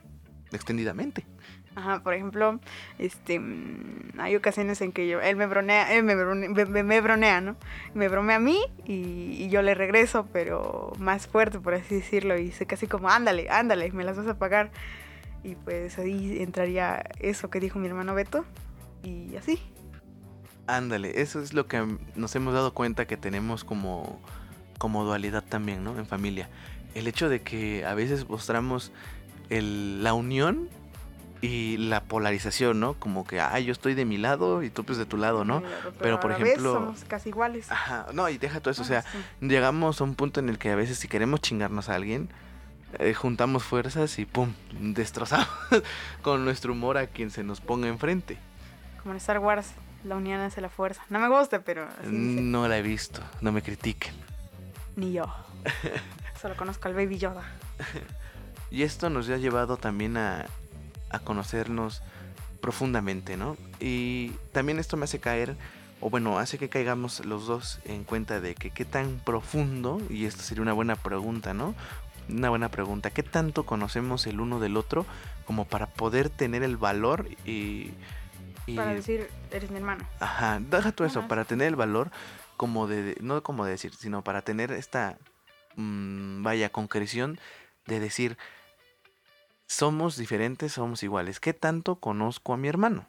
extendidamente. 0.53 1.25
Ajá, 1.77 2.03
por 2.03 2.15
ejemplo, 2.15 2.59
este, 2.99 3.39
mm, 3.39 4.19
hay 4.19 4.35
ocasiones 4.35 4.81
en 4.81 4.91
que 4.91 5.07
yo, 5.07 5.21
él 5.21 5.37
me 5.37 5.47
bronea, 5.47 5.93
él 5.95 6.03
me, 6.03 7.01
bronea, 7.01 7.41
¿no? 7.41 7.57
Me 7.95 8.09
bromea 8.09 8.37
a 8.37 8.41
mí 8.41 8.59
y, 8.85 9.49
yo 9.51 9.63
le 9.63 9.75
regreso, 9.75 10.27
pero 10.33 10.93
más 10.99 11.29
fuerte, 11.29 11.61
por 11.61 11.75
así 11.75 11.95
decirlo, 11.95 12.39
y 12.39 12.51
sé 12.51 12.67
casi 12.67 12.87
como, 12.87 13.09
ándale, 13.09 13.49
ándale, 13.51 13.91
me 13.93 14.05
las 14.05 14.17
vas 14.17 14.27
a 14.27 14.39
pagar. 14.39 14.71
Y 15.43 15.55
pues 15.55 15.99
ahí 15.99 16.43
entraría 16.43 17.05
eso 17.21 17.51
que 17.51 17.61
dijo 17.61 17.79
mi 17.79 17.87
hermano 17.87 18.15
Beto, 18.15 18.45
y 19.03 19.37
así. 19.37 19.61
Ándale, 20.67 21.21
eso 21.21 21.41
es 21.41 21.55
lo 21.55 21.67
que 21.67 21.87
nos 22.17 22.35
hemos 22.37 22.53
dado 22.53 22.75
cuenta 22.75 23.07
que 23.07 23.17
tenemos 23.17 23.65
como, 23.65 24.21
como 24.79 25.05
dualidad 25.05 25.45
también, 25.45 25.85
¿no? 25.85 25.99
En 25.99 26.07
familia. 26.07 26.49
El 26.95 27.07
hecho 27.07 27.29
de 27.29 27.43
que 27.43 27.85
a 27.85 27.95
veces 27.95 28.29
mostramos 28.29 28.93
el, 29.49 30.03
la 30.03 30.15
unión 30.15 30.69
y 31.43 31.79
la 31.79 32.03
polarización, 32.03 32.81
¿no? 32.81 32.95
Como 32.95 33.27
que, 33.27 33.41
ah, 33.41 33.59
yo 33.61 33.73
estoy 33.73 33.95
de 33.95 34.05
mi 34.05 34.19
lado 34.19 34.63
y 34.63 34.71
tú 34.71 34.85
pues 34.85 34.99
de 34.99 35.07
tu 35.07 35.17
lado, 35.17 35.45
¿no? 35.45 35.63
pero, 35.99 36.21
por 36.21 36.33
ejemplo... 36.33 36.75
somos 36.75 37.05
casi 37.05 37.31
iguales. 37.31 37.71
Ajá, 37.71 38.07
no, 38.13 38.29
y 38.29 38.39
deja 38.39 38.61
todo 38.61 38.71
eso, 38.71 38.83
o 38.83 38.87
sea, 38.87 39.05
llegamos 39.41 40.01
a 40.01 40.05
un 40.05 40.15
punto 40.15 40.41
en 40.41 40.49
el 40.49 40.59
que 40.59 40.71
a 40.71 40.77
veces 40.77 40.99
si 40.99 41.09
queremos 41.09 41.41
chingarnos 41.41 41.89
a 41.89 41.95
alguien, 41.95 42.29
eh, 42.99 43.15
juntamos 43.15 43.63
fuerzas 43.63 44.19
y 44.19 44.27
pum, 44.27 44.53
destrozamos 44.73 45.49
con 46.23 46.45
nuestro 46.45 46.73
humor 46.73 46.99
a 46.99 47.07
quien 47.07 47.31
se 47.31 47.43
nos 47.43 47.61
ponga 47.61 47.89
enfrente. 47.89 48.39
Como 49.03 49.13
en 49.13 49.19
Star 49.19 49.39
Wars, 49.39 49.73
la 50.05 50.17
unión 50.17 50.41
hace 50.41 50.61
la 50.61 50.69
fuerza. 50.69 51.03
No 51.09 51.21
me 51.21 51.29
gusta, 51.29 51.63
pero... 51.63 51.89
no 52.05 52.69
la 52.69 52.77
he 52.77 52.83
visto, 52.83 53.23
no 53.41 53.51
me 53.51 53.63
critiquen. 53.63 54.15
Ni 54.97 55.13
yo. 55.13 55.25
Solo 56.41 56.57
conozco 56.57 56.89
al 56.89 56.95
Baby 56.95 57.19
Yoda. 57.19 57.45
y 58.71 58.83
esto 58.83 59.09
nos 59.09 59.29
ha 59.31 59.37
llevado 59.37 59.77
también 59.77 60.17
a, 60.17 60.47
a 61.11 61.19
conocernos 61.19 62.03
profundamente, 62.61 63.37
¿no? 63.37 63.57
Y 63.81 64.31
también 64.53 64.79
esto 64.79 64.97
me 64.97 65.05
hace 65.05 65.19
caer, 65.19 65.57
o 66.01 66.11
bueno, 66.11 66.39
hace 66.39 66.59
que 66.59 66.69
caigamos 66.69 67.25
los 67.25 67.47
dos 67.47 67.81
en 67.85 68.05
cuenta 68.05 68.41
de 68.41 68.55
que 68.55 68.71
qué 68.71 68.85
tan 68.85 69.19
profundo, 69.19 70.01
y 70.09 70.27
esto 70.27 70.43
sería 70.43 70.63
una 70.63 70.73
buena 70.73 70.97
pregunta, 70.97 71.55
¿no? 71.55 71.75
Una 72.29 72.49
buena 72.49 72.71
pregunta, 72.71 73.11
¿qué 73.11 73.23
tanto 73.23 73.67
conocemos 73.67 74.27
el 74.27 74.41
uno 74.41 74.61
del 74.61 74.77
otro 74.77 75.05
como 75.45 75.65
para 75.65 75.87
poder 75.87 76.31
tener 76.31 76.63
el 76.63 76.77
valor 76.77 77.29
y... 77.45 77.93
para 78.77 78.95
decir, 78.95 79.29
eres 79.51 79.71
mi 79.71 79.79
hermano. 79.79 80.07
Ajá, 80.21 80.61
deja 80.61 80.93
todo 80.93 81.07
eso, 81.09 81.27
para 81.27 81.45
tener 81.45 81.67
el 81.67 81.77
valor 81.77 82.11
como 82.57 82.87
de, 82.87 83.17
no 83.21 83.43
como 83.43 83.65
de 83.65 83.73
decir, 83.73 83.95
sino 83.95 84.23
para 84.23 84.43
tener 84.43 84.71
esta, 84.71 85.17
mm, 85.77 86.43
vaya, 86.43 86.71
concreción 86.71 87.41
de 87.87 88.01
decir, 88.01 88.37
somos 89.71 90.17
diferentes, 90.17 90.73
somos 90.73 91.05
iguales. 91.05 91.39
¿Qué 91.39 91.55
tanto 91.55 92.01
conozco 92.01 92.53
a 92.53 92.57
mi 92.57 92.67
hermano? 92.67 93.07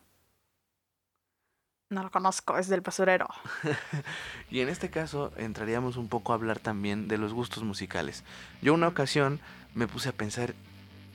No 1.89 2.03
lo 2.03 2.12
conozco, 2.12 2.60
es 2.60 2.68
del 2.68 2.82
basurero. 2.82 3.27
y 4.51 4.60
en 4.60 4.70
este 4.70 4.91
caso 4.91 5.32
entraríamos 5.38 5.98
un 5.98 6.08
poco 6.08 6.32
a 6.32 6.36
hablar 6.36 6.60
también 6.60 7.08
de 7.08 7.18
los 7.18 7.34
gustos 7.34 7.63
musicales. 7.63 8.24
Yo 8.62 8.75
una 8.75 8.88
ocasión 8.88 9.39
me 9.74 9.88
puse 9.88 10.10
a 10.10 10.12
pensar 10.12 10.53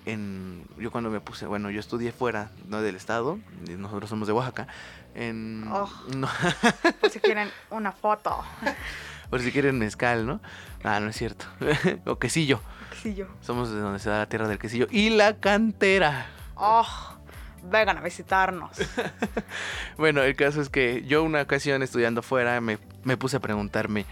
en... 0.05 0.67
Yo 0.79 0.91
cuando 0.91 1.11
me 1.11 1.21
puse... 1.21 1.47
Bueno, 1.47 1.71
yo 1.71 1.79
estudié 1.79 2.11
fuera, 2.11 2.51
no 2.67 2.83
del 2.83 2.97
estado, 2.97 3.39
y 3.69 3.71
nosotros 3.75 4.11
somos 4.11 4.27
de 4.27 4.35
Oaxaca. 4.35 4.67
En... 5.15 5.71
Oh. 5.73 5.89
Por 7.01 7.11
si 7.11 7.21
quieren 7.21 7.51
una 7.71 7.93
foto. 7.93 8.45
Por 9.31 9.41
si 9.41 9.53
quieren 9.53 9.79
mezcal, 9.79 10.27
¿no? 10.27 10.41
Ah, 10.85 11.01
no 11.01 11.09
es 11.09 11.17
cierto. 11.17 11.47
o 12.07 12.19
quesillo. 12.19 12.61
Quesillo. 12.91 13.29
Somos 13.41 13.71
de 13.71 13.81
donde 13.81 13.99
se 13.99 14.11
da 14.11 14.19
la 14.19 14.29
tierra 14.29 14.49
del 14.49 14.59
quesillo. 14.59 14.87
Y 14.91 15.11
la 15.11 15.37
cantera. 15.39 16.27
Oh 16.55 17.17
vengan 17.71 17.99
a 17.99 18.01
visitarnos. 18.01 18.71
bueno, 19.99 20.23
el 20.23 20.37
caso 20.37 20.61
es 20.61 20.69
que 20.69 21.05
yo 21.07 21.23
una 21.23 21.43
ocasión 21.43 21.83
estudiando 21.83 22.23
fuera 22.23 22.61
me, 22.61 22.79
puse 23.17 23.37
a 23.37 23.41
preguntarme 23.41 24.07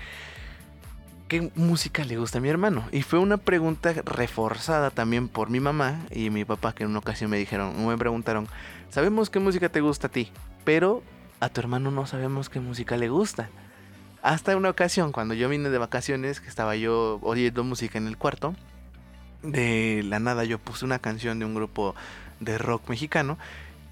qué 1.29 1.51
música 1.55 2.05
le 2.05 2.17
gusta 2.17 2.39
a 2.39 2.41
mi 2.41 2.49
hermano. 2.49 2.87
Y 2.93 3.03
fue 3.03 3.19
una 3.19 3.37
pregunta 3.37 3.93
reforzada 4.05 4.91
también 4.91 5.29
por 5.29 5.51
mi 5.51 5.61
mamá 5.61 6.01
y 6.11 6.31
mi 6.31 6.45
papá 6.45 6.75
que 6.75 6.85
en 6.85 6.91
una 6.91 6.99
ocasión 6.99 7.31
me 7.31 7.39
dijeron, 7.39 7.87
me 7.87 7.97
preguntaron, 7.97 8.49
sabemos 8.91 9.31
qué 9.31 9.39
música 9.39 9.69
te 9.69 9.81
gusta 9.81 10.09
a 10.09 10.11
ti, 10.11 10.31
pero 10.65 11.03
a 11.41 11.49
tu 11.49 11.61
hermano 11.61 11.91
no 11.91 12.07
sabemos 12.07 12.49
qué 12.49 12.61
música 12.61 12.97
le 12.97 13.09
gusta. 13.09 13.49
Hasta 14.25 14.57
una 14.57 14.71
ocasión, 14.71 15.13
cuando 15.13 15.35
yo 15.35 15.51
vine 15.51 15.69
de 15.69 15.77
vacaciones, 15.77 16.41
que 16.41 16.49
estaba 16.49 16.77
yo 16.77 17.19
oyendo 17.21 17.63
música 17.63 17.99
en 17.99 18.07
el 18.07 18.17
cuarto, 18.17 18.55
de 19.43 20.03
la 20.03 20.19
nada 20.19 20.45
yo 20.45 20.59
puse 20.59 20.87
una 20.87 20.99
canción 20.99 21.39
de 21.39 21.45
un 21.45 21.55
grupo 21.55 21.95
de 22.41 22.57
rock 22.57 22.89
mexicano. 22.89 23.37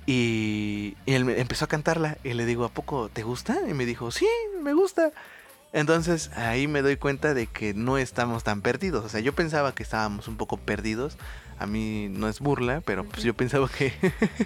Y, 0.07 0.97
él 1.05 1.29
empezó 1.29 1.67
a 1.67 1.69
cantarla 1.69 2.17
y 2.25 2.33
le 2.33 2.47
digo, 2.47 2.65
¿a 2.65 2.71
poco 2.71 3.11
te 3.13 3.25
gusta? 3.25 3.59
Y 3.69 3.75
me 3.75 3.85
dijo, 3.85 4.11
sí, 4.11 4.27
me 4.63 4.73
gusta. 4.73 5.13
Entonces 5.75 6.31
ahí 6.35 6.67
me 6.67 6.81
doy 6.81 6.97
cuenta 6.97 7.35
de 7.35 7.47
que 7.47 7.75
no 7.75 7.99
estamos 7.99 8.43
tan 8.43 8.63
perdidos. 8.63 9.05
O 9.05 9.11
sea, 9.11 9.21
yo 9.21 9.35
pensaba 9.35 9.75
que 9.75 9.83
estábamos 9.83 10.29
un 10.29 10.39
poco 10.39 10.57
perdidos. 10.57 11.19
A 11.59 11.67
mí 11.67 12.09
no 12.09 12.27
es 12.27 12.41
burla, 12.41 12.81
pero 12.87 13.05
pues 13.05 13.23
yo 13.23 13.35
pensaba 13.35 13.69
que 13.69 13.93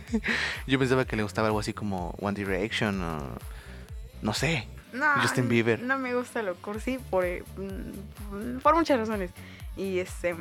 yo 0.66 0.80
pensaba 0.80 1.04
que 1.04 1.14
le 1.14 1.22
gustaba 1.22 1.46
algo 1.46 1.60
así 1.60 1.72
como 1.72 2.16
One 2.20 2.36
Direction 2.36 3.00
o 3.04 3.28
no 4.20 4.34
sé. 4.34 4.66
Justin 5.22 5.48
Bieber. 5.48 5.82
No 5.82 5.98
me 5.98 6.14
gusta 6.14 6.42
lo 6.42 6.54
cursi 6.56 6.98
por, 6.98 7.24
mm, 7.24 8.58
por 8.62 8.74
muchas 8.74 8.98
razones. 8.98 9.30
Y 9.76 9.98
este 9.98 10.34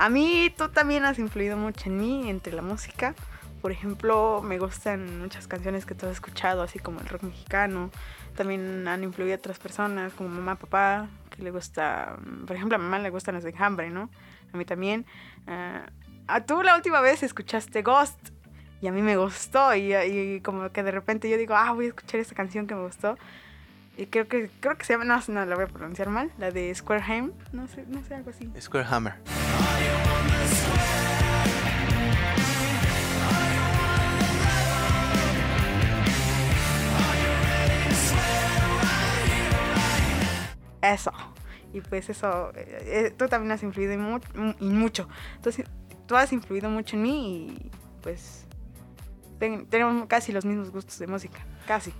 a 0.00 0.08
mí 0.08 0.50
tú 0.56 0.70
también 0.70 1.04
has 1.04 1.18
influido 1.18 1.58
mucho 1.58 1.90
en 1.90 1.98
mí, 1.98 2.30
entre 2.30 2.54
la 2.54 2.62
música. 2.62 3.14
Por 3.60 3.70
ejemplo, 3.70 4.40
me 4.42 4.58
gustan 4.58 5.20
muchas 5.20 5.46
canciones 5.46 5.84
que 5.84 5.94
tú 5.94 6.06
has 6.06 6.12
escuchado, 6.12 6.62
así 6.62 6.78
como 6.78 7.00
el 7.00 7.06
rock 7.06 7.24
mexicano. 7.24 7.90
También 8.34 8.88
han 8.88 9.04
influido 9.04 9.36
otras 9.36 9.58
personas, 9.58 10.14
como 10.14 10.30
mamá, 10.30 10.54
papá, 10.54 11.08
que 11.28 11.42
le 11.42 11.50
gusta, 11.50 12.16
por 12.46 12.56
ejemplo, 12.56 12.76
a 12.76 12.78
mamá 12.78 12.98
le 12.98 13.10
gustan 13.10 13.34
las 13.34 13.44
de 13.44 13.54
Hambre, 13.58 13.90
¿no? 13.90 14.08
A 14.54 14.56
mí 14.56 14.64
también. 14.64 15.04
Uh, 15.46 15.86
a 16.28 16.46
tú 16.46 16.62
la 16.62 16.76
última 16.76 17.02
vez 17.02 17.22
escuchaste 17.22 17.82
Ghost 17.82 18.30
y 18.80 18.86
a 18.86 18.92
mí 18.92 19.02
me 19.02 19.16
gustó 19.16 19.74
y, 19.74 19.94
y, 19.94 20.40
como 20.40 20.70
que 20.70 20.82
de 20.82 20.90
repente 20.90 21.28
yo 21.28 21.36
digo, 21.36 21.54
ah, 21.54 21.72
voy 21.72 21.86
a 21.86 21.88
escuchar 21.88 22.20
esta 22.20 22.34
canción 22.34 22.66
que 22.66 22.74
me 22.74 22.82
gustó. 22.82 23.18
Y 23.96 24.06
creo 24.06 24.26
que, 24.28 24.50
creo 24.60 24.78
que 24.78 24.84
se 24.84 24.94
llama, 24.94 25.04
no, 25.04 25.20
no 25.28 25.44
la 25.44 25.54
voy 25.54 25.64
a 25.64 25.68
pronunciar 25.68 26.08
mal, 26.08 26.30
la 26.38 26.50
de 26.50 26.74
Square 26.74 27.02
Ham, 27.02 27.32
no 27.52 27.68
sé, 27.68 27.84
no 27.88 28.02
sé, 28.02 28.14
algo 28.14 28.30
así. 28.30 28.50
Square 28.58 28.86
Hammer. 28.90 29.14
Eso. 40.80 41.12
Y 41.72 41.82
pues 41.82 42.08
eso, 42.08 42.52
eh, 42.54 43.08
eh, 43.08 43.14
tú 43.16 43.28
también 43.28 43.52
has 43.52 43.62
influido 43.62 43.92
y, 43.92 44.64
mucho. 44.64 45.08
Entonces, 45.36 45.66
tú 46.06 46.16
has 46.16 46.32
influido 46.32 46.70
mucho 46.70 46.96
en 46.96 47.02
mí 47.02 47.48
y 47.48 47.70
pues 48.02 48.46
tenemos 49.40 50.06
casi 50.06 50.32
los 50.32 50.44
mismos 50.44 50.70
gustos 50.70 50.98
de 50.98 51.06
música. 51.06 51.40
Casi. 51.66 51.92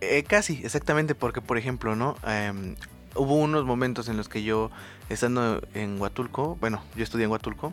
Eh, 0.00 0.22
casi, 0.22 0.60
exactamente, 0.64 1.14
porque 1.14 1.40
por 1.40 1.58
ejemplo, 1.58 1.96
¿no? 1.96 2.16
Em, 2.26 2.76
hubo 3.14 3.36
unos 3.36 3.64
momentos 3.64 4.08
en 4.08 4.16
los 4.16 4.28
que 4.28 4.42
yo, 4.42 4.70
estando 5.08 5.62
en 5.74 6.00
Huatulco, 6.00 6.56
bueno, 6.60 6.82
yo 6.94 7.02
estudié 7.02 7.24
en 7.24 7.30
Huatulco, 7.30 7.72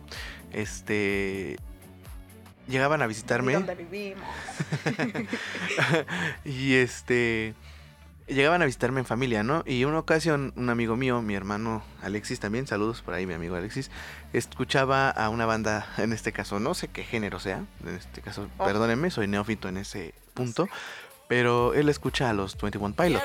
este, 0.52 1.58
llegaban 2.68 3.02
a 3.02 3.08
visitarme. 3.08 3.54
¿Dónde 3.54 3.76
vivimos? 3.76 4.24
y 6.46 6.76
este, 6.76 7.54
llegaban 8.28 8.62
a 8.62 8.66
visitarme 8.66 9.00
en 9.00 9.06
familia, 9.06 9.44
¿no? 9.44 9.64
Y 9.66 9.86
una 9.86 10.00
ocasión, 10.00 10.54
un 10.56 10.70
amigo 10.70 10.96
mío, 10.96 11.22
mi 11.22 11.36
hermano 11.36 11.84
Alexis 12.02 12.40
también, 12.40 12.68
saludos 12.68 13.02
por 13.02 13.14
ahí, 13.14 13.26
mi 13.26 13.34
amigo 13.34 13.56
Alexis, 13.56 13.92
escuchaba 14.32 15.10
a 15.10 15.30
una 15.30 15.46
banda, 15.46 15.88
en 15.98 16.14
este 16.14 16.32
caso, 16.32 16.60
no 16.60 16.74
sé 16.74 16.88
qué 16.88 17.04
género 17.04 17.40
sea, 17.40 17.66
en 17.86 17.96
este 17.96 18.22
caso, 18.22 18.50
oh. 18.58 18.66
perdónenme, 18.66 19.12
soy 19.12 19.28
neófito 19.28 19.68
en 19.68 19.78
ese 19.78 20.14
punto. 20.34 20.68
Pero 21.30 21.74
él 21.74 21.90
escucha 21.90 22.30
a 22.30 22.34
los 22.34 22.58
21 22.58 22.96
Pilots. 22.96 23.24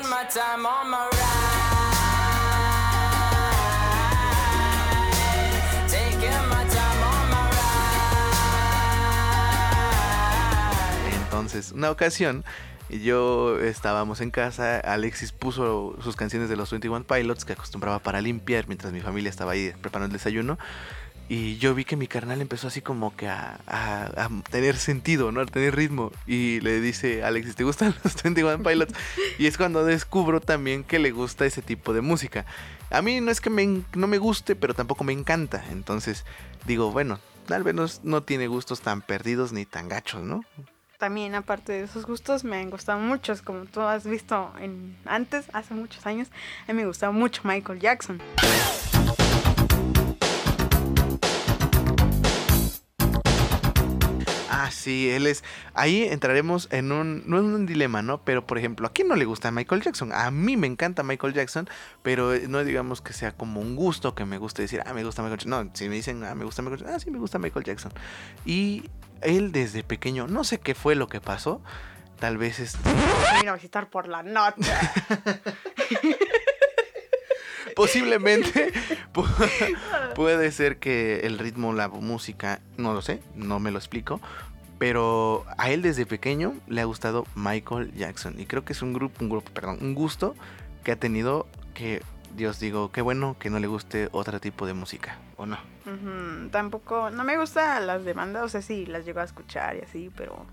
Entonces, 11.25 11.73
una 11.73 11.91
ocasión, 11.91 12.45
yo 12.91 13.59
estábamos 13.61 14.21
en 14.21 14.31
casa, 14.31 14.81
Alexis 14.81 15.33
puso 15.33 15.97
sus 16.03 16.17
canciones 16.17 16.49
de 16.49 16.57
los 16.57 16.71
21 16.71 17.05
Pilots 17.05 17.45
que 17.45 17.53
acostumbraba 17.53 17.99
para 17.99 18.21
limpiar 18.21 18.67
mientras 18.67 18.93
mi 18.93 19.01
familia 19.01 19.29
estaba 19.29 19.53
ahí 19.53 19.73
preparando 19.81 20.07
el 20.07 20.13
desayuno. 20.13 20.59
Y 21.31 21.59
yo 21.59 21.75
vi 21.75 21.85
que 21.85 21.97
mi 21.97 22.07
carnal 22.07 22.41
empezó 22.41 22.69
así 22.69 22.81
como 22.81 23.15
que 23.15 23.29
a, 23.29 23.61
tener 24.51 24.77
sentido, 24.77 25.31
¿no? 25.31 25.43
A 25.43 25.47
tener 25.47 25.77
ritmo. 25.77 26.11
Y 26.27 26.61
le 26.61 26.81
dice, 26.81 27.23
Alexis, 27.23 27.55
¿te 27.55 27.65
gustan 27.65 27.95
los 28.03 28.23
21 28.23 28.63
Pilots? 28.63 28.95
y 29.39 29.47
es 29.47 29.59
cuando 29.59 29.85
descubro 29.85 30.41
también 30.41 30.85
que 30.85 30.99
le 30.99 31.11
gusta 31.11 31.45
ese 31.45 31.61
tipo 31.61 31.93
de 31.93 32.01
música. 32.01 32.47
A 32.91 33.03
mí 33.03 33.21
no 33.21 33.31
es 33.31 33.43
que 33.43 33.51
me, 33.51 33.83
no 33.95 34.07
me 34.07 34.17
guste, 34.17 34.57
pero 34.57 34.73
tampoco 34.73 35.05
me 35.05 35.13
encanta. 35.13 35.63
Entonces 35.71 36.25
digo, 36.65 36.93
bueno, 36.93 37.21
tal 37.45 37.63
vez 37.63 37.75
no, 37.75 37.85
no 38.05 38.23
tiene 38.23 38.47
gustos 38.47 38.81
tan 38.81 39.03
perdidos 39.03 39.53
ni 39.53 39.67
tan 39.67 39.89
gachos, 39.91 40.23
¿no? 40.23 40.41
También 40.99 41.37
aparte 41.37 41.73
de 41.73 41.85
esos 41.85 42.07
gustos 42.07 42.43
me 42.43 42.57
han 42.57 42.71
gustado 42.71 42.99
muchos, 42.99 43.41
como 43.41 43.67
tú 43.67 43.81
has 43.83 44.05
visto 44.05 44.53
en, 44.61 44.97
antes, 45.05 45.47
hace 45.53 45.73
muchos 45.73 46.05
años, 46.07 46.27
a 46.67 46.73
mí 46.73 46.81
me 46.81 46.87
gustaba 46.87 47.13
mucho 47.13 47.43
Michael 47.45 47.79
Jackson. 47.79 48.21
Ah, 54.69 54.71
sí, 54.71 55.09
él 55.11 55.27
es. 55.27 55.45
Ahí 55.73 56.03
entraremos 56.03 56.69
en 56.71 56.93
un. 56.93 57.23
No 57.27 57.39
es 57.39 57.43
un 57.43 57.65
dilema, 57.65 58.03
¿no? 58.03 58.23
Pero 58.23 58.47
por 58.47 58.59
ejemplo, 58.59 58.87
¿a 58.87 58.93
quién 58.93 59.09
no 59.09 59.17
le 59.17 59.25
gusta 59.25 59.51
Michael 59.51 59.81
Jackson? 59.81 60.13
A 60.13 60.31
mí 60.31 60.59
me 60.59 60.67
encanta 60.67 61.03
Michael 61.03 61.33
Jackson, 61.33 61.71
pero 62.03 62.35
eh, 62.35 62.49
no 62.49 62.63
digamos 62.65 63.01
que 63.01 63.15
sea 63.15 63.33
como 63.33 63.63
un 63.63 63.77
gusto 63.77 64.15
que 64.15 64.27
me 64.27 64.37
guste 64.37 64.63
decir, 64.63 64.83
ah, 64.85 64.93
me 64.93 65.05
gusta 65.05 65.23
Michael 65.23 65.39
Jackson. 65.39 65.67
No, 65.67 65.71
si 65.73 65.89
me 65.89 65.95
dicen, 65.95 66.23
ah, 66.23 66.35
me 66.35 66.45
gusta 66.45 66.61
Michael 66.61 66.81
Jackson, 66.81 66.97
ah, 66.97 67.01
sí, 67.01 67.11
me 67.11 67.19
gusta 67.19 67.39
Michael 67.39 67.65
Jackson. 67.65 67.93
Y 68.45 68.91
él 69.23 69.53
desde 69.53 69.83
pequeño, 69.83 70.27
no 70.27 70.45
sé 70.45 70.61
qué 70.61 70.75
fue 70.75 70.95
lo 70.95 71.09
que 71.09 71.23
pasó. 71.23 71.63
Tal 72.19 72.37
vez 72.37 72.59
es. 72.59 72.77
Vino 73.41 73.53
a 73.53 73.55
visitar 73.55 73.89
por 73.89 74.07
la 74.07 74.23
noche. 74.23 74.71
posiblemente 77.79 78.73
puede 80.17 80.51
ser 80.51 80.79
que 80.79 81.21
el 81.21 81.39
ritmo, 81.39 81.73
la 81.73 81.87
música, 81.87 82.61
no 82.77 82.93
lo 82.93 83.03
sé, 83.03 83.23
no 83.37 83.61
me 83.61 83.71
lo 83.71 83.79
explico, 83.79 84.21
pero 84.79 85.45
a 85.59 85.71
él 85.71 85.83
desde 85.83 86.07
pequeño 86.07 86.55
le 86.69 86.81
ha 86.81 86.85
gustado 86.85 87.27
Michael 87.35 87.93
Jackson. 87.95 88.39
Y 88.39 88.47
creo 88.47 88.65
que 88.65 88.73
es 88.73 88.83
un 88.83 88.93
grupo, 88.93 89.23
un 89.23 89.29
grupo, 89.29 89.51
perdón, 89.53 89.79
un 89.81 89.95
gusto 89.95 90.35
que 90.85 90.93
ha 90.93 90.97
tenido 90.97 91.47
que, 91.75 92.03
Dios 92.37 92.61
digo, 92.61 92.93
qué 92.93 93.03
bueno 93.03 93.37
que 93.39 93.51
no 93.51 93.59
le 93.59 93.67
guste 93.67 94.09
otro 94.13 94.41
tipo 94.41 94.67
de 94.67 94.75
música, 94.75 95.19
¿o 95.37 95.47
no? 95.47 95.59
Tampoco, 96.51 97.11
no 97.11 97.25
me 97.25 97.39
gusta 97.39 97.81
las 97.81 98.05
demandas, 98.05 98.45
o 98.45 98.49
sea, 98.49 98.63
sí, 98.63 98.87
las 98.87 99.05
llego 99.05 99.21
a 99.21 99.25
escuchar 99.25 99.77
y 99.77 99.81
así, 99.81 100.11
pero 100.17 100.47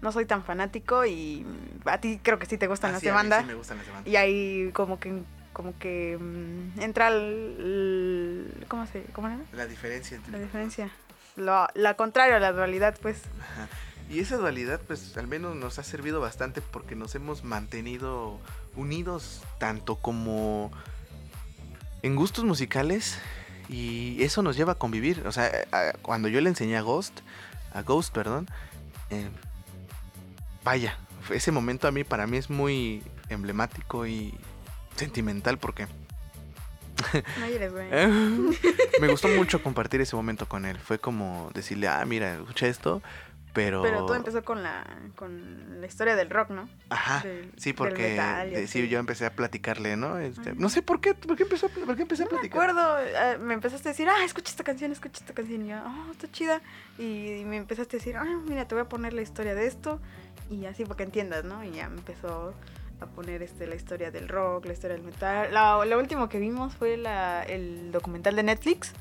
no 0.00 0.10
soy 0.10 0.26
tan 0.26 0.42
fanático 0.42 1.04
y 1.04 1.46
a 1.84 1.98
ti 1.98 2.18
creo 2.22 2.38
que 2.38 2.46
sí 2.46 2.58
te 2.58 2.66
gustan 2.66 2.90
ah, 2.90 2.94
las 2.94 3.02
demandas. 3.02 3.42
Sí 3.42 3.46
me 3.46 3.54
gustan 3.54 3.76
las 3.78 3.86
demandas. 3.86 4.12
Y 4.12 4.16
ahí 4.16 4.70
como 4.72 4.98
que 4.98 5.22
como 5.52 5.78
que 5.78 6.16
mm, 6.18 6.80
entra 6.80 7.08
el, 7.08 8.64
¿cómo 8.68 8.86
se 8.86 9.02
cómo 9.12 9.28
era? 9.28 9.38
La 9.52 9.66
diferencia 9.66 10.18
la 10.30 10.38
diferencia 10.38 10.90
lo, 11.36 11.66
la 11.74 11.94
contraria, 11.94 12.38
la 12.38 12.52
dualidad, 12.52 12.96
pues. 13.00 13.22
Y 14.10 14.20
esa 14.20 14.36
dualidad, 14.36 14.80
pues, 14.86 15.16
al 15.16 15.26
menos 15.26 15.56
nos 15.56 15.78
ha 15.78 15.84
servido 15.84 16.20
bastante 16.20 16.60
porque 16.60 16.94
nos 16.94 17.14
hemos 17.14 17.44
mantenido 17.44 18.38
unidos 18.76 19.42
tanto 19.58 19.96
como 19.96 20.70
en 22.02 22.16
gustos 22.16 22.44
musicales 22.44 23.18
y 23.68 24.22
eso 24.22 24.42
nos 24.42 24.56
lleva 24.56 24.72
a 24.72 24.78
convivir. 24.78 25.26
O 25.26 25.32
sea, 25.32 25.50
cuando 26.02 26.28
yo 26.28 26.40
le 26.40 26.50
enseñé 26.50 26.76
a 26.76 26.82
Ghost, 26.82 27.20
a 27.72 27.82
Ghost, 27.82 28.12
perdón, 28.12 28.48
eh, 29.10 29.28
vaya, 30.64 30.98
ese 31.30 31.52
momento 31.52 31.88
a 31.88 31.92
mí, 31.92 32.04
para 32.04 32.26
mí 32.26 32.36
es 32.36 32.50
muy 32.50 33.02
emblemático 33.28 34.06
y 34.06 34.34
sentimental 34.96 35.58
porque 35.58 35.86
No 37.40 37.48
llores, 37.48 37.72
güey. 37.72 37.88
me 39.00 39.08
gustó 39.08 39.28
mucho 39.28 39.62
compartir 39.62 40.00
ese 40.00 40.16
momento 40.16 40.46
con 40.48 40.64
él. 40.64 40.78
Fue 40.78 40.98
como 40.98 41.50
decirle, 41.54 41.88
ah, 41.88 42.04
mira, 42.06 42.34
escucha 42.34 42.66
esto, 42.66 43.02
pero... 43.52 43.82
Pero 43.82 44.06
todo 44.06 44.14
empezó 44.14 44.42
con 44.42 44.62
la, 44.62 44.84
con 45.14 45.80
la 45.80 45.86
historia 45.86 46.16
del 46.16 46.30
rock, 46.30 46.50
¿no? 46.50 46.68
Ajá, 46.88 47.20
Del- 47.26 47.52
sí, 47.58 47.72
porque 47.74 48.14
de- 48.50 48.66
sí, 48.66 48.88
yo 48.88 48.98
empecé 48.98 49.26
a 49.26 49.32
platicarle, 49.34 49.96
¿no? 49.96 50.18
Este, 50.18 50.54
no 50.54 50.68
sé 50.70 50.80
por 50.82 51.00
qué, 51.02 51.12
por 51.14 51.36
qué 51.36 51.42
empezó, 51.42 51.68
por 51.68 51.94
qué 51.96 52.02
empecé 52.02 52.22
a 52.22 52.26
No 52.26 52.32
me 52.32 52.38
platicar. 52.38 52.70
acuerdo, 52.70 52.98
eh, 53.00 53.38
me 53.38 53.52
empezaste 53.54 53.88
a 53.88 53.92
decir, 53.92 54.08
ah, 54.08 54.24
escucha 54.24 54.50
esta 54.50 54.64
canción, 54.64 54.90
escucha 54.92 55.20
esta 55.20 55.34
canción. 55.34 55.66
Y 55.66 55.68
yo, 55.68 55.76
oh, 55.84 56.12
está 56.12 56.30
chida. 56.32 56.62
Y, 56.98 57.40
y 57.40 57.44
me 57.44 57.58
empezaste 57.58 57.96
a 57.96 57.98
decir, 57.98 58.16
ah, 58.16 58.24
mira, 58.48 58.66
te 58.66 58.74
voy 58.74 58.82
a 58.82 58.88
poner 58.88 59.12
la 59.12 59.20
historia 59.22 59.54
de 59.54 59.66
esto. 59.66 60.00
Y 60.50 60.64
así 60.66 60.84
para 60.84 60.96
que 60.96 61.02
entiendas, 61.04 61.44
¿no? 61.44 61.62
Y 61.64 61.72
ya 61.72 61.84
empezó 61.84 62.54
a 63.02 63.06
poner 63.06 63.42
este, 63.42 63.66
la 63.66 63.74
historia 63.74 64.10
del 64.10 64.28
rock, 64.28 64.66
la 64.66 64.72
historia 64.72 64.96
del 64.96 65.04
metal. 65.04 65.52
La, 65.52 65.84
lo 65.84 65.98
último 65.98 66.28
que 66.28 66.38
vimos 66.38 66.74
fue 66.74 66.96
la, 66.96 67.42
el 67.42 67.92
documental 67.92 68.36
de 68.36 68.42
Netflix. 68.42 68.92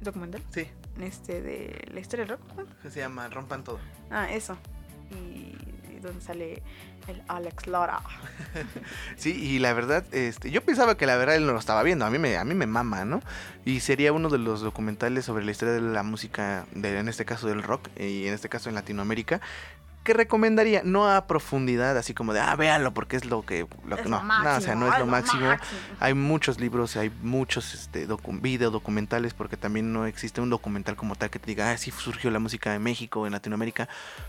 ¿Documental? 0.00 0.42
Sí, 0.50 0.68
Este, 1.00 1.42
de 1.42 1.88
la 1.92 2.00
historia 2.00 2.24
del 2.26 2.38
rock. 2.38 2.40
¿no? 2.56 2.90
se 2.90 3.00
llama 3.00 3.28
Rompan 3.28 3.64
Todo. 3.64 3.80
Ah, 4.10 4.30
eso. 4.32 4.56
Y, 5.10 5.56
y 5.92 5.98
donde 6.00 6.20
sale 6.20 6.62
el 7.08 7.22
Alex 7.28 7.66
Lara. 7.66 8.00
Sí, 9.16 9.30
y 9.32 9.58
la 9.58 9.72
verdad, 9.72 10.04
este, 10.12 10.50
yo 10.50 10.62
pensaba 10.62 10.96
que 10.96 11.06
la 11.06 11.16
verdad 11.16 11.34
él 11.36 11.46
no 11.46 11.52
lo 11.52 11.58
estaba 11.58 11.82
viendo, 11.82 12.04
a 12.06 12.10
mí 12.10 12.18
me, 12.18 12.36
a 12.36 12.44
mí 12.44 12.54
me 12.54 12.66
mama, 12.66 13.04
¿no? 13.04 13.20
Y 13.64 13.80
sería 13.80 14.12
uno 14.12 14.28
de 14.28 14.38
los 14.38 14.60
documentales 14.60 15.24
sobre 15.24 15.44
la 15.44 15.50
historia 15.50 15.74
de 15.74 15.80
la 15.80 16.02
música, 16.02 16.66
de, 16.72 16.98
en 16.98 17.08
este 17.08 17.24
caso 17.24 17.48
del 17.48 17.62
rock, 17.62 17.88
y 17.98 18.26
en 18.26 18.34
este 18.34 18.48
caso 18.48 18.68
en 18.68 18.76
Latinoamérica, 18.76 19.40
que 20.08 20.14
recomendaría, 20.14 20.80
no 20.84 21.06
a 21.06 21.26
profundidad, 21.26 21.98
así 21.98 22.14
como 22.14 22.32
de, 22.32 22.40
ah, 22.40 22.56
véanlo, 22.56 22.94
porque 22.94 23.16
es 23.16 23.26
lo 23.26 23.42
que, 23.44 23.66
lo 23.86 23.96
que 23.96 24.02
Es 24.02 24.08
no, 24.08 24.16
lo 24.16 24.24
no, 24.24 24.56
o 24.56 24.60
sea, 24.62 24.74
no 24.74 24.90
es 24.90 24.98
lo 24.98 25.04
máximo. 25.04 25.42
máximo. 25.48 25.80
Hay 26.00 26.14
muchos 26.14 26.58
libros, 26.58 26.96
hay 26.96 27.10
muchos 27.20 27.74
este, 27.74 28.08
docu- 28.08 28.40
video 28.40 28.70
documentales, 28.70 29.34
porque 29.34 29.58
también 29.58 29.92
no 29.92 30.06
existe 30.06 30.40
un 30.40 30.48
documental 30.48 30.96
como 30.96 31.14
tal 31.14 31.28
que 31.28 31.38
te 31.38 31.44
diga, 31.44 31.70
ah, 31.70 31.76
sí 31.76 31.90
surgió 31.90 32.30
la 32.30 32.38
música 32.38 32.74
en 32.74 32.82
México, 32.82 33.26
en 33.26 33.32
Latinoamérica, 33.34 33.86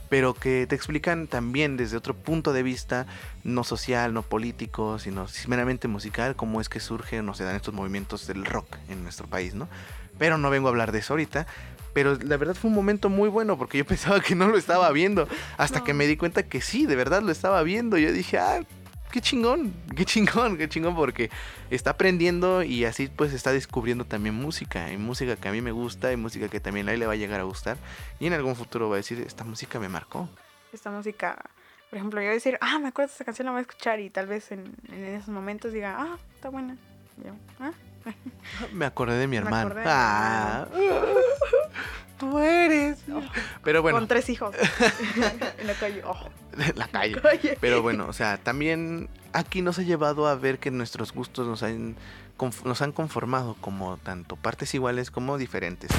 pero 0.09 0.33
que 0.33 0.67
te 0.67 0.75
explican 0.75 1.27
también 1.27 1.77
desde 1.77 1.95
otro 1.95 2.13
punto 2.13 2.51
de 2.51 2.62
vista, 2.62 3.05
no 3.45 3.63
social, 3.63 4.13
no 4.13 4.21
político, 4.21 5.00
sino 5.00 5.27
meramente 5.48 5.88
musical, 5.88 6.36
cómo 6.36 6.59
es 6.59 6.67
que 6.67 6.81
surgen 6.81 7.29
o 7.29 7.33
se 7.33 7.45
dan 7.45 7.55
estos 7.55 7.74
movimientos 7.74 8.27
del 8.27 8.43
rock 8.43 8.75
en 8.89 9.01
nuestro 9.03 9.27
país, 9.27 9.53
¿no? 9.53 9.69
Pero 10.17 10.38
no 10.38 10.50
vengo 10.50 10.67
a 10.67 10.71
hablar 10.71 10.91
de 10.91 11.00
eso 11.00 11.13
ahorita. 11.13 11.48
Pero 11.93 12.15
la 12.15 12.38
verdad 12.38 12.55
fue 12.55 12.69
un 12.69 12.75
momento 12.75 13.10
muy 13.10 13.29
bueno 13.29 13.58
porque 13.58 13.77
yo 13.77 13.86
pensaba 13.88 14.19
que 14.19 14.36
no 14.36 14.48
lo 14.48 14.58
estaba 14.58 14.91
viendo. 14.91 15.27
Hasta 15.58 15.84
que 15.84 15.93
me 15.93 16.08
di 16.08 16.17
cuenta 16.17 16.43
que 16.43 16.62
sí, 16.62 16.86
de 16.86 16.96
verdad 16.96 17.22
lo 17.22 17.31
estaba 17.31 17.63
viendo. 17.63 17.98
Yo 17.98 18.12
dije, 18.12 18.38
ah, 18.38 18.62
qué 19.12 19.22
chingón, 19.22 19.74
qué 19.96 20.05
chingón, 20.05 20.58
qué 20.58 20.69
chingón 20.69 20.96
porque 20.96 21.29
está 21.69 21.91
aprendiendo 21.91 22.63
y 22.63 22.86
así 22.86 23.08
pues 23.08 23.34
está 23.34 23.51
descubriendo 23.51 24.05
también 24.05 24.36
música. 24.36 24.91
Y 24.91 24.98
música 24.98 25.36
que 25.36 25.48
a 25.48 25.51
mí 25.51 25.62
me 25.62 25.72
gusta 25.72 26.12
y 26.12 26.17
música 26.17 26.48
que 26.48 26.60
también 26.60 26.89
a 26.89 26.93
él 26.93 27.00
le 27.00 27.08
va 27.08 27.13
a 27.13 27.17
llegar 27.17 27.39
a 27.39 27.43
gustar. 27.43 27.77
Y 28.19 28.27
en 28.27 28.34
algún 28.34 28.55
futuro 28.55 28.89
va 28.89 28.96
a 28.96 28.98
decir, 28.98 29.19
esta 29.25 29.43
música 29.43 29.79
me 29.79 29.89
marcó. 29.89 30.29
esta 30.72 30.91
música, 30.91 31.38
por 31.89 31.98
ejemplo, 31.98 32.22
yo 32.22 32.27
voy 32.27 32.31
a 32.31 32.36
decir, 32.36 32.58
ah, 32.62 32.79
me 32.79 32.89
acuerdo 32.89 33.08
de 33.08 33.13
esta 33.13 33.25
canción, 33.25 33.48
la 33.48 33.51
voy 33.51 33.60
a 33.60 33.62
escuchar 33.62 34.00
y 34.00 34.10
tal 34.10 34.27
vez 34.27 34.51
en, 34.51 34.75
en 34.89 35.03
esos 35.05 35.29
momentos 35.29 35.74
diga, 35.74 35.96
ah, 35.98 36.17
está 36.36 36.50
buena. 36.50 36.77
Y 37.17 37.27
yo, 37.27 37.34
ah, 37.60 37.72
Me 38.74 38.86
acordé 38.86 39.17
de 39.17 39.27
mi 39.27 39.38
hermano. 39.38 39.69
de 39.69 39.81
mi 39.81 39.88
Ah, 39.88 40.67
tú 42.19 42.38
eres. 42.38 42.99
Oh. 43.11 43.21
Pero 43.63 43.81
bueno, 43.81 43.97
con 43.97 44.07
tres 44.07 44.29
hijos 44.29 44.55
en 45.57 45.67
la 45.67 45.73
calle. 45.73 46.03
Oh, 46.05 46.29
la 46.75 46.88
calle. 46.88 47.19
calle. 47.19 47.57
Pero 47.59 47.81
bueno, 47.81 48.05
o 48.07 48.13
sea, 48.13 48.38
también 48.38 49.09
aquí 49.33 49.61
nos 49.61 49.79
ha 49.79 49.83
llevado 49.83 50.27
a 50.27 50.35
ver 50.35 50.59
que 50.59 50.69
nuestros 50.69 51.13
gustos 51.13 51.47
nos 51.47 51.63
han, 51.63 51.95
nos 52.63 52.82
han 52.82 52.91
conformado 52.91 53.55
como 53.62 53.97
tanto 53.97 54.36
partes 54.36 54.73
iguales 54.75 55.10
como 55.10 55.38
diferentes. 55.38 55.89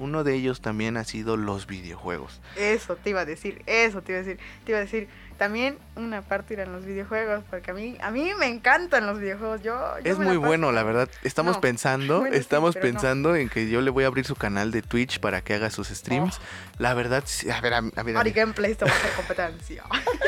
Uno 0.00 0.24
de 0.24 0.34
ellos 0.34 0.60
también 0.60 0.96
ha 0.96 1.04
sido 1.04 1.36
los 1.36 1.66
videojuegos. 1.66 2.40
Eso 2.56 2.96
te 2.96 3.10
iba 3.10 3.20
a 3.20 3.24
decir, 3.24 3.62
eso 3.66 4.02
te 4.02 4.12
iba 4.12 4.20
a 4.20 4.24
decir. 4.24 4.38
Te 4.64 4.72
iba 4.72 4.78
a 4.78 4.82
decir, 4.82 5.08
también 5.38 5.78
una 5.96 6.22
parte 6.22 6.54
eran 6.54 6.72
los 6.72 6.84
videojuegos, 6.84 7.44
porque 7.48 7.70
a 7.70 7.74
mí, 7.74 7.96
a 8.00 8.10
mí 8.10 8.32
me 8.38 8.46
encantan 8.46 9.06
los 9.06 9.20
videojuegos. 9.20 9.62
Yo, 9.62 9.72
yo 10.04 10.10
Es 10.10 10.18
muy 10.18 10.34
la 10.34 10.38
bueno, 10.38 10.72
la 10.72 10.82
verdad. 10.82 11.08
Estamos 11.22 11.56
No. 11.56 11.60
pensando, 11.60 12.18
Bueno, 12.20 12.34
sí, 12.34 12.40
estamos 12.40 12.74
no. 12.76 12.82
pensando 12.82 13.36
en 13.36 13.48
que 13.48 13.68
yo 13.68 13.80
le 13.80 13.90
voy 13.90 14.04
a 14.04 14.08
abrir 14.08 14.24
su 14.24 14.34
canal 14.36 14.70
de 14.72 14.82
Twitch 14.82 15.20
para 15.20 15.40
que 15.42 15.54
haga 15.54 15.70
sus 15.70 15.88
streams. 15.88 16.40
La 16.78 16.94
verdad, 16.94 17.24
a 17.54 17.60
ver, 17.60 17.74
a, 17.74 17.78
a 17.78 18.02
ver. 18.02 18.16
a 18.16 18.20
Ari 18.20 18.30
ver. 18.30 18.32
Gameplay, 18.32 18.72
esto 18.72 18.86
va 18.86 18.92
a 18.92 19.00
ser 19.00 19.12
competencia. 19.12 19.84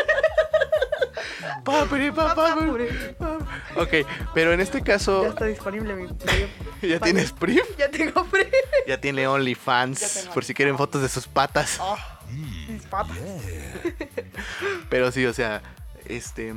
Papri. 1.65 2.09
Ok, 3.77 4.07
pero 4.35 4.53
en 4.53 4.61
este 4.61 4.83
caso, 4.83 5.23
Ya 5.23 5.29
está 5.29 5.45
disponible 5.47 5.95
mi 5.95 6.07
video. 6.07 6.49
¿ya 6.83 6.99
tienes 7.01 7.33
PRIV? 7.33 7.63
Ya 7.79 7.91
tengo 7.91 8.25
free. 8.25 8.47
Ya 8.87 9.01
tiene 9.01 9.27
OnlyFans, 9.27 10.31
por 10.33 10.45
si 10.45 10.55
quieren 10.55 10.77
fotos 10.77 11.03
de 11.03 11.09
sus 11.09 11.27
patas. 11.27 11.79
Oh, 11.81 11.97
mis 12.69 12.83
patas. 12.87 13.17
Pero 14.89 15.13
sí, 15.13 15.27
o 15.27 15.33
sea, 15.33 15.63
este. 16.07 16.55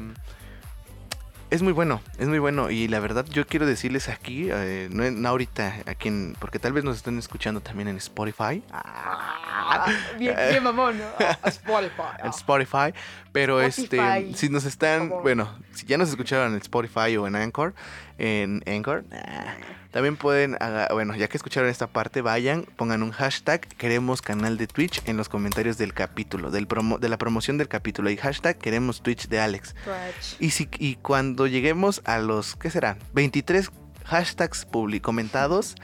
Es 1.53 1.61
muy 1.61 1.71
bueno, 1.71 2.01
es 2.17 2.27
muy 2.27 2.39
bueno. 2.39 2.71
Y 2.71 2.87
la 2.87 2.99
verdad, 2.99 3.27
yo 3.29 3.45
quiero 3.45 3.67
decirles 3.67 4.09
aquí, 4.09 4.47
eh, 4.51 4.89
no, 4.91 5.09
no 5.11 5.29
ahorita, 5.29 5.81
aquí 5.85 6.07
en- 6.07 6.35
porque 6.39 6.57
tal 6.57 6.73
vez 6.73 6.83
nos 6.83 6.97
estén 6.97 7.19
escuchando 7.19 7.61
también 7.61 7.87
en 7.89 7.97
Spotify. 7.97 8.63
Ah, 8.71 9.85
bien, 10.17 10.35
bien 10.49 10.63
mamón, 10.63 10.97
¿no? 10.97 11.03
Ah, 11.19 11.49
Spotify. 11.49 12.01
En 12.23 12.29
Spotify. 12.31 12.93
Pero 13.31 13.61
este, 13.61 14.33
si 14.35 14.49
nos 14.49 14.65
están, 14.65 15.09
bueno, 15.09 15.47
si 15.73 15.85
ya 15.85 15.99
nos 15.99 16.09
escucharon 16.09 16.53
en 16.53 16.57
Spotify 16.59 17.17
o 17.17 17.27
en 17.27 17.35
Anchor, 17.35 17.75
en 18.17 18.63
Anchor, 18.67 19.03
ah, 19.11 19.55
también 19.91 20.17
pueden, 20.17 20.57
bueno, 20.91 21.15
ya 21.15 21.27
que 21.27 21.37
escucharon 21.37 21.69
esta 21.69 21.85
parte, 21.85 22.21
vayan, 22.21 22.65
pongan 22.75 23.03
un 23.03 23.11
hashtag, 23.11 23.61
queremos 23.61 24.23
canal 24.23 24.57
de 24.57 24.65
Twitch 24.65 25.01
en 25.05 25.17
los 25.17 25.29
comentarios 25.29 25.77
del 25.77 25.93
capítulo, 25.93 26.49
del 26.49 26.65
promo, 26.65 26.97
de 26.97 27.09
la 27.09 27.17
promoción 27.17 27.59
del 27.59 27.67
capítulo. 27.67 28.09
Y 28.09 28.17
hashtag, 28.17 28.57
queremos 28.57 29.03
Twitch 29.03 29.27
de 29.27 29.39
Alex. 29.39 29.75
Twitch. 29.83 30.37
Y, 30.39 30.49
si, 30.49 30.67
y 30.79 30.95
cuando 30.95 31.45
lleguemos 31.45 32.01
a 32.05 32.17
los, 32.17 32.55
¿qué 32.55 32.71
serán? 32.71 32.97
23 33.13 33.69
hashtags 34.05 34.65
publi 34.65 34.99
comentados, 34.99 35.75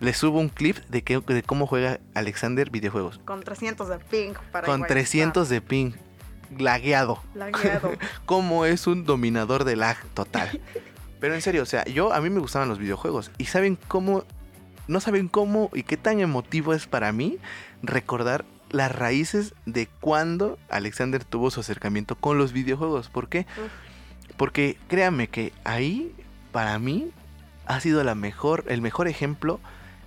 les 0.00 0.16
subo 0.16 0.40
un 0.40 0.48
clip 0.48 0.78
de, 0.88 1.02
que, 1.02 1.20
de 1.20 1.42
cómo 1.42 1.66
juega 1.66 2.00
Alexander 2.14 2.70
videojuegos. 2.70 3.20
Con 3.26 3.42
300 3.42 3.88
de 3.88 3.98
ping 3.98 4.32
para 4.50 4.66
Con 4.66 4.76
igual 4.76 4.88
300 4.88 5.48
de 5.50 5.60
ping, 5.60 5.92
lagueado. 6.58 7.22
lagueado. 7.34 7.92
Como 8.24 8.64
es 8.64 8.86
un 8.86 9.04
dominador 9.04 9.64
de 9.64 9.76
lag 9.76 9.98
total. 10.14 10.60
Pero 11.20 11.34
en 11.34 11.42
serio, 11.42 11.62
o 11.62 11.66
sea, 11.66 11.84
yo 11.84 12.12
a 12.12 12.20
mí 12.20 12.30
me 12.30 12.40
gustaban 12.40 12.68
los 12.68 12.78
videojuegos. 12.78 13.30
Y 13.38 13.44
saben 13.44 13.78
cómo, 13.88 14.24
no 14.88 15.00
saben 15.00 15.28
cómo 15.28 15.70
y 15.74 15.82
qué 15.82 15.96
tan 15.96 16.20
emotivo 16.20 16.74
es 16.74 16.86
para 16.86 17.12
mí 17.12 17.38
recordar 17.82 18.44
las 18.70 18.94
raíces 18.94 19.54
de 19.66 19.86
cuando 20.00 20.58
Alexander 20.68 21.24
tuvo 21.24 21.50
su 21.50 21.60
acercamiento 21.60 22.16
con 22.16 22.38
los 22.38 22.52
videojuegos. 22.52 23.08
¿Por 23.08 23.28
qué? 23.28 23.46
Porque 24.36 24.78
créanme 24.88 25.28
que 25.28 25.52
ahí, 25.64 26.14
para 26.52 26.78
mí, 26.78 27.10
ha 27.66 27.80
sido 27.80 28.02
la 28.02 28.14
mejor, 28.14 28.64
el 28.68 28.80
mejor 28.80 29.06
ejemplo 29.06 29.60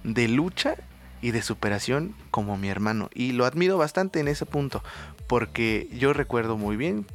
de 0.04 0.28
lucha 0.28 0.76
y 1.21 1.32
de 1.32 1.41
superación 1.41 2.15
como 2.32 2.58
mi 2.58 2.69
hermano. 2.69 3.10
Y 3.13 3.34
lo 3.34 3.45
admiro 3.45 3.78
bastante 3.78 4.19
en 4.19 4.28
ese 4.28 4.45
punto. 4.45 4.84
Porque 5.28 5.88
yo 5.93 6.13
recuerdo 6.13 6.58
muy 6.58 6.76
bien. 6.76 7.06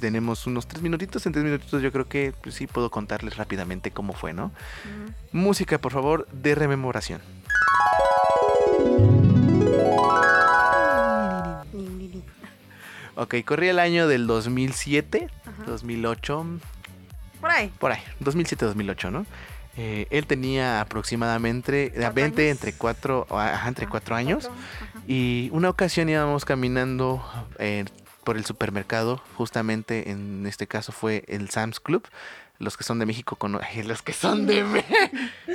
Tenemos 0.00 0.46
unos 0.46 0.66
tres 0.66 0.82
minutitos. 0.82 1.24
En 1.26 1.32
tres 1.32 1.44
minutitos 1.44 1.82
yo 1.82 1.92
creo 1.92 2.08
que 2.08 2.32
pues, 2.42 2.54
sí 2.54 2.66
puedo 2.66 2.90
contarles 2.90 3.36
rápidamente 3.36 3.90
cómo 3.90 4.12
fue, 4.14 4.32
¿no? 4.32 4.50
Música, 5.32 5.78
por 5.78 5.92
favor, 5.92 6.26
de 6.32 6.54
rememoración. 6.54 7.20
Ok, 13.16 13.34
corría 13.44 13.72
el 13.72 13.78
año 13.78 14.08
del 14.08 14.26
2007, 14.26 15.28
Ajá. 15.44 15.64
2008, 15.66 16.46
Por 17.40 17.50
ahí. 17.50 17.70
por 17.78 17.92
ahí, 17.92 18.00
2007-2008, 18.20 19.10
¿no? 19.10 19.26
Eh, 19.76 20.06
él 20.10 20.26
tenía 20.26 20.80
aproximadamente, 20.80 21.90
¿Cuatro 21.94 22.12
20 22.14 22.42
años? 22.42 22.52
entre 22.56 22.72
4 22.72 23.26
entre 23.66 23.86
Ah, 23.86 23.88
cuatro 23.90 24.14
años. 24.16 24.46
cuatro, 24.46 24.62
ajá. 24.96 25.04
Y 25.06 25.48
una 25.52 25.68
ocasión 25.70 26.08
íbamos 26.08 26.44
caminando 26.44 27.22
eh, 27.58 27.84
por 28.24 28.36
el 28.36 28.44
supermercado, 28.44 29.22
justamente 29.36 30.10
en 30.10 30.46
este 30.46 30.66
caso 30.66 30.92
fue 30.92 31.24
el 31.28 31.50
Sam's 31.50 31.80
Club. 31.80 32.06
Los 32.58 32.76
que 32.76 32.84
son 32.84 32.98
de 32.98 33.06
México 33.06 33.36
con 33.36 33.58
los 33.84 34.02
que 34.02 34.12
son 34.12 34.46
de 34.46 34.84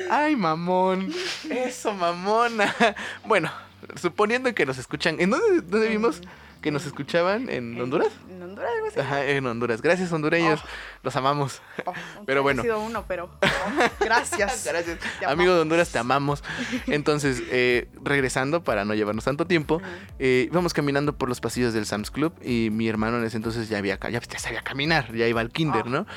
Ay, 0.10 0.36
mamón. 0.36 1.14
Eso, 1.50 1.94
mamona. 1.94 2.74
Bueno, 3.26 3.52
suponiendo 3.96 4.54
que 4.56 4.66
nos 4.66 4.78
escuchan. 4.78 5.20
¿En 5.20 5.30
dónde, 5.30 5.62
dónde 5.62 5.90
vimos? 5.90 6.22
Que 6.66 6.72
nos 6.72 6.88
escuchaban 6.88 7.48
en 7.48 7.80
Honduras. 7.80 8.10
En 8.28 8.42
Honduras, 8.42 8.72
algo 8.74 8.88
así. 8.88 9.00
Ajá, 9.00 9.24
en 9.24 9.46
Honduras. 9.46 9.84
Gracias, 9.84 10.12
hondureños. 10.12 10.62
Oh. 10.64 10.68
Los 11.04 11.16
amamos. 11.16 11.62
Oh, 11.86 11.94
Pero 12.26 12.42
bueno. 12.42 12.64
haya 12.64 12.74
sido 12.74 12.82
uno, 12.84 13.06
pero 13.08 13.30
oh, 13.40 13.90
gracias. 14.04 14.66
Gracias. 14.66 14.98
Amigo 15.28 15.54
de. 15.54 15.62
Honduras, 15.62 15.90
te 15.92 16.00
amamos. 16.00 16.44
Entonces, 16.88 17.44
eh, 17.52 17.88
regresando 18.04 18.64
para 18.64 18.84
no 18.84 18.96
llevarnos 18.96 19.26
tanto 19.26 19.46
tiempo, 19.46 19.80
eh, 20.18 20.48
íbamos 20.52 20.74
caminando 20.74 21.16
por 21.16 21.30
los 21.30 21.40
pasillos 21.40 21.72
del 21.72 21.86
Sam's 21.86 22.10
Club 22.10 22.34
y 22.44 22.70
mi 22.72 22.88
hermano 22.90 23.20
en 23.20 23.26
ese 23.26 23.38
entonces 23.38 23.70
ya 23.70 23.78
había 23.78 24.00
ya, 24.10 24.20
sabía 24.40 24.64
caminar, 24.64 25.14
ya 25.14 25.28
iba 25.28 25.42
al 25.42 25.52
kinder, 25.52 25.84
Ah. 25.86 25.90
¿no? 25.90 26.08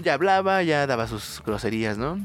Ya 0.00 0.14
hablaba, 0.14 0.60
ya 0.64 0.88
daba 0.88 1.06
sus 1.06 1.40
groserías, 1.46 1.98
¿no? 1.98 2.18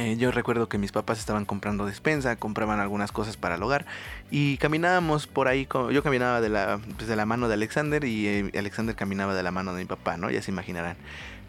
Eh, 0.00 0.16
yo 0.16 0.30
recuerdo 0.30 0.66
que 0.66 0.78
mis 0.78 0.92
papás 0.92 1.18
estaban 1.18 1.44
comprando 1.44 1.84
despensa, 1.84 2.34
compraban 2.36 2.80
algunas 2.80 3.12
cosas 3.12 3.36
para 3.36 3.56
el 3.56 3.62
hogar 3.62 3.84
y 4.30 4.56
caminábamos 4.56 5.26
por 5.26 5.46
ahí, 5.46 5.68
yo 5.92 6.02
caminaba 6.02 6.40
de 6.40 6.48
la, 6.48 6.80
pues, 6.96 7.06
de 7.06 7.16
la 7.16 7.26
mano 7.26 7.48
de 7.48 7.54
Alexander 7.54 8.02
y 8.04 8.26
eh, 8.26 8.50
Alexander 8.58 8.96
caminaba 8.96 9.34
de 9.34 9.42
la 9.42 9.50
mano 9.50 9.74
de 9.74 9.82
mi 9.82 9.86
papá, 9.86 10.16
¿no? 10.16 10.30
Ya 10.30 10.40
se 10.40 10.50
imaginarán. 10.50 10.96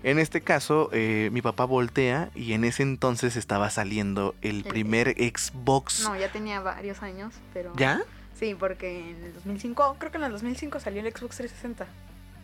En 0.04 0.20
este 0.20 0.42
caso, 0.42 0.90
eh, 0.92 1.30
mi 1.32 1.42
papá 1.42 1.64
voltea 1.64 2.30
y 2.36 2.52
en 2.52 2.66
ese 2.66 2.84
entonces 2.84 3.38
estaba 3.38 3.70
saliendo 3.70 4.36
el 4.42 4.58
El- 4.58 4.64
primer 4.66 5.16
Xbox. 5.18 6.04
No, 6.04 6.18
ya 6.18 6.30
tenía 6.30 6.60
varios 6.60 7.02
años, 7.04 7.34
pero... 7.54 7.72
¿Ya? 7.78 8.02
Sí, 8.38 8.54
porque 8.60 9.12
en 9.12 9.24
el 9.24 9.34
2005, 9.36 9.96
creo 9.98 10.12
que 10.12 10.18
en 10.18 10.24
el 10.26 10.32
2005 10.34 10.82
salió 10.82 11.00
el 11.00 11.08
Xbox 11.14 11.38
360. 11.38 11.86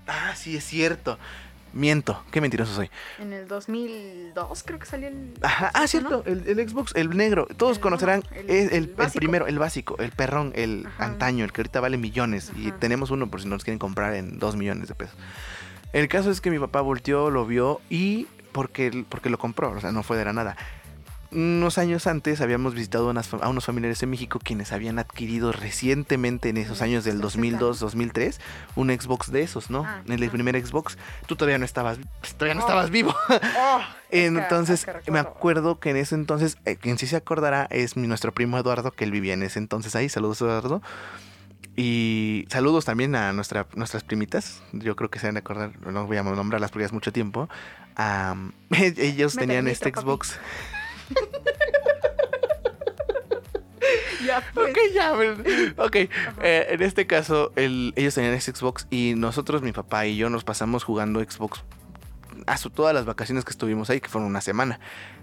Ah, 0.07 0.33
sí, 0.37 0.55
es 0.55 0.63
cierto. 0.63 1.19
Miento, 1.77 2.23
qué 2.31 2.41
mentiroso 2.41 2.73
soy. 2.73 2.89
En 3.19 3.33
el 3.33 3.47
2002 3.47 4.63
creo 4.63 4.79
que 4.79 4.85
salió 4.87 5.09
el... 5.09 5.33
Ajá, 5.43 5.69
ah, 5.75 5.85
cierto, 5.87 6.23
¿no? 6.25 6.31
el, 6.31 6.47
el 6.59 6.67
Xbox, 6.69 6.91
el 6.95 7.15
negro. 7.15 7.45
Todos 7.55 7.77
El 7.77 7.81
conocerán 7.83 8.23
el- 8.33 8.49
es 8.49 8.71
el, 8.71 8.89
primero, 9.13 9.45
el 9.45 9.59
básico, 9.59 9.95
el 9.99 10.11
perrón, 10.11 10.53
el 10.55 10.85
Ajá. 10.87 11.05
antaño, 11.05 11.45
el 11.45 11.51
que 11.53 11.61
ahorita 11.61 11.79
vale 11.79 11.97
millones. 11.97 12.51
Y 12.55 12.71
tenemos 12.71 13.11
uno 13.11 13.29
por 13.29 13.41
si 13.41 13.47
nos 13.47 13.63
quieren 13.63 13.77
comprar 13.77 14.15
en 14.15 14.39
dos 14.39 14.55
millones 14.55 14.87
de 14.87 14.95
pesos. 14.95 15.15
El 15.93 16.07
caso 16.07 16.31
es 16.31 16.41
que 16.41 16.49
mi 16.49 16.57
papá 16.57 16.81
volteó, 16.81 17.29
lo 17.29 17.45
vio 17.45 17.79
y 17.91 18.25
porque, 18.53 19.05
porque 19.07 19.29
lo 19.29 19.37
compró, 19.37 19.69
o 19.71 19.79
sea, 19.79 19.91
no 19.91 20.01
fue 20.01 20.17
de 20.17 20.25
la 20.25 20.33
nada. 20.33 20.57
Unos 21.31 21.77
años 21.77 22.07
antes 22.07 22.39
habíamos 22.39 22.73
visitado 22.73 23.09
a 23.11 23.49
unos 23.49 23.65
familiares 23.65 24.01
en 24.01 24.09
México 24.09 24.39
quienes 24.41 24.71
habían 24.71 24.97
adquirido 24.97 25.51
recientemente 25.51 26.49
en 26.49 26.57
esos 26.57 26.81
El 26.81 26.89
años 26.89 27.03
del 27.03 27.19
360. 27.19 27.59
2002, 27.59 27.79
2003 27.79 28.41
un 28.75 28.89
Xbox 28.89 29.31
de 29.31 29.41
esos, 29.41 29.69
¿no? 29.69 29.83
Ah, 29.85 30.01
el 30.07 30.23
ajá. 30.23 30.31
primer 30.31 30.65
Xbox. 30.65 30.97
Tú 31.25 31.35
todavía 31.35 31.57
no 31.57 31.65
estabas, 31.65 31.99
todavía 32.37 32.55
no 32.55 32.61
Oh. 32.61 32.67
estabas 32.67 32.89
vivo. 32.89 33.13
Oh, 33.59 33.79
Entonces, 34.09 34.87
es 34.87 35.03
que 35.03 35.11
me 35.11 35.19
acuerdo 35.19 35.79
que 35.79 35.89
en 35.89 35.97
ese 35.97 36.15
entonces, 36.15 36.57
eh, 36.65 36.77
quien 36.77 36.97
sí 36.97 37.07
se 37.07 37.17
acordará 37.17 37.67
es 37.71 37.97
mi, 37.97 38.07
nuestro 38.07 38.33
primo 38.33 38.57
Eduardo, 38.57 38.91
que 38.91 39.03
él 39.03 39.11
vivía 39.11 39.33
en 39.33 39.43
ese 39.43 39.59
entonces 39.59 39.95
ahí. 39.95 40.07
Saludos, 40.09 40.41
Eduardo. 40.41 40.81
Y 41.75 42.45
saludos 42.49 42.85
también 42.85 43.15
a 43.15 43.33
nuestra, 43.33 43.67
nuestras 43.75 44.03
primitas. 44.03 44.63
Yo 44.71 44.95
creo 44.95 45.11
que 45.11 45.19
se 45.19 45.27
van 45.27 45.35
a 45.35 45.39
acordar, 45.39 45.79
no 45.85 46.07
voy 46.07 46.17
a 46.17 46.23
nombrarlas 46.23 46.71
porque 46.71 46.85
es 46.85 46.93
mucho 46.93 47.11
tiempo. 47.11 47.49
Ellos 48.71 49.35
tenían 49.35 49.67
este 49.67 49.91
papi. 49.91 50.05
Ya, 54.25 54.43
pues. 54.53 54.71
Ok, 54.71 54.77
ya. 54.93 55.13
Ok, 55.77 55.95
eh, 55.95 56.09
en 56.69 56.81
este 56.81 57.07
caso, 57.07 57.51
el- 57.55 57.93
ellos 57.95 58.13
tenían 58.15 58.33
ese 58.33 58.51
Xbox 58.53 58.85
y 58.89 59.13
nosotros, 59.15 59.61
mi 59.61 59.71
papá 59.71 60.05
y 60.05 60.17
yo, 60.17 60.29
nos 60.29 60.43
pasamos 60.43 60.83
jugando 60.83 61.21
Xbox 61.21 61.63
a 62.45 62.57
su, 62.57 62.69
todas 62.69 62.93
las 62.93 63.05
vacaciones 63.05 63.45
que 63.45 63.51
estuvimos 63.51 63.89
ahí, 63.89 64.01
que 64.01 64.09
fueron 64.09 64.29
una 64.29 64.41
semana. 64.41 64.79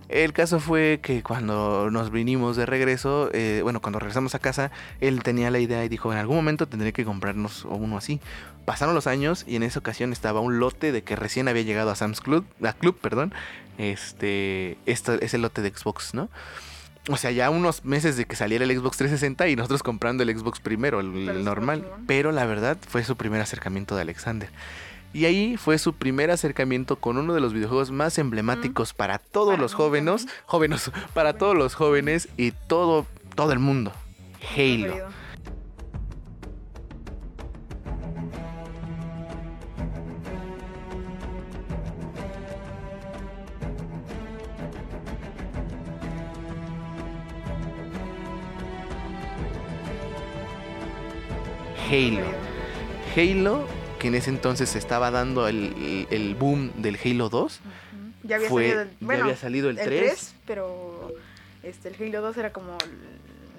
El 0.08 0.32
caso 0.32 0.60
fue 0.60 1.00
que 1.02 1.22
cuando 1.22 1.90
nos 1.90 2.10
vinimos 2.10 2.56
de 2.56 2.66
regreso, 2.66 3.30
eh, 3.32 3.60
bueno, 3.62 3.80
cuando 3.80 3.98
regresamos 3.98 4.34
a 4.34 4.38
casa, 4.38 4.70
él 5.00 5.22
tenía 5.22 5.50
la 5.50 5.58
idea 5.58 5.84
y 5.84 5.88
dijo, 5.88 6.12
en 6.12 6.18
algún 6.18 6.36
momento 6.36 6.66
tendré 6.68 6.92
que 6.92 7.04
comprarnos 7.04 7.64
uno 7.64 7.96
así. 7.98 8.20
Pasaron 8.66 8.94
los 8.94 9.06
años 9.06 9.44
y 9.46 9.56
en 9.56 9.62
esa 9.62 9.78
ocasión 9.78 10.12
estaba 10.12 10.40
un 10.40 10.58
lote 10.58 10.92
de 10.92 11.02
que 11.02 11.16
recién 11.16 11.48
había 11.48 11.62
llegado 11.62 11.90
a 11.90 11.94
Sam's 11.96 12.20
Club, 12.20 12.44
a 12.62 12.72
Club, 12.74 12.98
perdón, 13.00 13.34
este, 13.78 14.78
esto, 14.86 15.14
ese 15.14 15.38
lote 15.38 15.62
de 15.62 15.70
Xbox, 15.70 16.14
¿no? 16.14 16.28
O 17.10 17.18
sea, 17.18 17.30
ya 17.30 17.50
unos 17.50 17.84
meses 17.84 18.16
de 18.16 18.24
que 18.24 18.34
saliera 18.34 18.64
el 18.64 18.70
Xbox 18.70 18.96
360 18.96 19.48
y 19.48 19.56
nosotros 19.56 19.82
comprando 19.82 20.22
el 20.22 20.36
Xbox 20.36 20.58
primero, 20.60 21.00
el, 21.00 21.44
normal. 21.44 21.86
Pero 22.06 22.32
la 22.32 22.46
verdad 22.46 22.78
fue 22.88 23.04
su 23.04 23.16
primer 23.16 23.42
acercamiento 23.42 23.94
de 23.94 24.02
Alexander. 24.02 24.48
Y 25.12 25.26
ahí 25.26 25.56
fue 25.56 25.78
su 25.78 25.92
primer 25.92 26.30
acercamiento 26.30 26.96
con 26.96 27.18
uno 27.18 27.34
de 27.34 27.40
los 27.40 27.52
videojuegos 27.52 27.90
más 27.90 28.18
emblemáticos 28.18 28.94
para 28.94 29.18
todos 29.18 29.50
Para 29.50 29.62
los 29.62 29.74
jóvenes, 29.74 30.26
jóvenes, 30.46 30.90
para 31.14 31.34
todos 31.34 31.54
los 31.54 31.74
jóvenes 31.74 32.28
y 32.36 32.52
todo, 32.52 33.06
todo 33.36 33.52
el 33.52 33.58
mundo. 33.58 33.92
Halo. 34.56 35.23
Halo. 51.90 52.26
Halo, 53.16 53.66
que 53.98 54.08
en 54.08 54.14
ese 54.14 54.30
entonces 54.30 54.70
se 54.70 54.78
estaba 54.78 55.10
dando 55.10 55.46
el, 55.48 56.06
el 56.10 56.34
boom 56.34 56.72
del 56.76 56.98
Halo 57.04 57.28
2. 57.28 57.60
Ujú. 57.60 57.72
Ya 58.24 58.36
había 58.36 58.48
fue, 58.48 58.64
salido 58.68 58.82
el, 58.82 58.90
ya 58.90 58.96
bueno, 59.00 59.24
había 59.24 59.36
salido 59.36 59.70
el, 59.70 59.78
el 59.78 59.84
3. 59.84 60.02
3, 60.06 60.34
pero 60.46 61.12
este, 61.62 61.88
el 61.88 61.96
Halo 62.00 62.22
2 62.22 62.36
era 62.38 62.52
como 62.52 62.76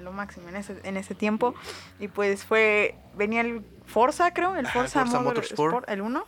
lo 0.01 0.11
máximo 0.11 0.49
en 0.49 0.55
ese, 0.57 0.75
en 0.83 0.97
ese 0.97 1.15
tiempo. 1.15 1.55
Y 1.99 2.07
pues 2.07 2.43
fue, 2.45 2.95
venía 3.15 3.41
el 3.41 3.61
Forza, 3.85 4.33
creo, 4.33 4.55
el 4.55 4.65
Forza, 4.67 5.01
Forza 5.01 5.19
Motor- 5.19 5.23
Motorsport. 5.23 5.73
Sport, 5.73 5.89
el 5.89 6.01
1, 6.01 6.25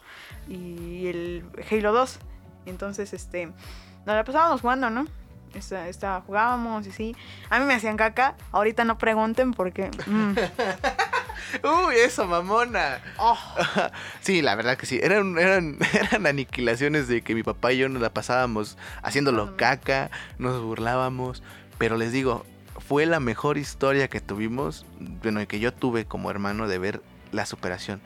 y 0.49 1.07
el 1.07 1.43
Halo 1.71 1.93
2. 1.93 2.19
Entonces, 2.67 3.13
este, 3.13 3.47
nos 3.47 4.15
la 4.15 4.23
pasábamos 4.23 4.61
jugando, 4.61 4.89
¿no? 4.89 5.05
Esta, 5.53 5.87
esta- 5.89 6.21
jugábamos 6.21 6.85
y 6.85 6.91
sí. 6.91 7.15
A 7.49 7.59
mí 7.59 7.65
me 7.65 7.73
hacían 7.73 7.97
caca. 7.97 8.35
Ahorita 8.51 8.83
no 8.85 8.97
pregunten 8.97 9.51
porque... 9.53 9.89
mm, 10.05 10.33
Uy, 11.63 11.95
eso, 11.95 12.25
mamona. 12.27 12.99
oh, 13.17 13.37
Sí, 14.21 14.41
la 14.41 14.55
verdad 14.55 14.77
que 14.77 14.85
sí. 14.85 14.99
Eran, 15.01 15.37
eran, 15.37 15.77
eran 15.93 16.25
aniquilaciones 16.27 17.07
de 17.07 17.21
que 17.21 17.35
mi 17.35 17.43
papá 17.43 17.73
y 17.73 17.77
yo 17.77 17.89
nos 17.89 18.01
la 18.01 18.09
pasábamos 18.13 18.77
haciéndolo 19.03 19.55
caca, 19.57 20.09
nos 20.39 20.61
burlábamos. 20.61 21.43
Pero 21.77 21.97
les 21.97 22.11
digo, 22.11 22.45
fue 22.87 23.05
la 23.05 23.19
mejor 23.19 23.57
historia 23.57 24.07
que 24.07 24.19
tuvimos, 24.21 24.85
bueno, 25.21 25.41
y 25.41 25.47
que 25.47 25.59
yo 25.59 25.73
tuve 25.73 26.05
como 26.05 26.31
hermano 26.31 26.67
de 26.67 26.77
ver 26.79 27.01
la 27.31 27.45
superación. 27.45 28.01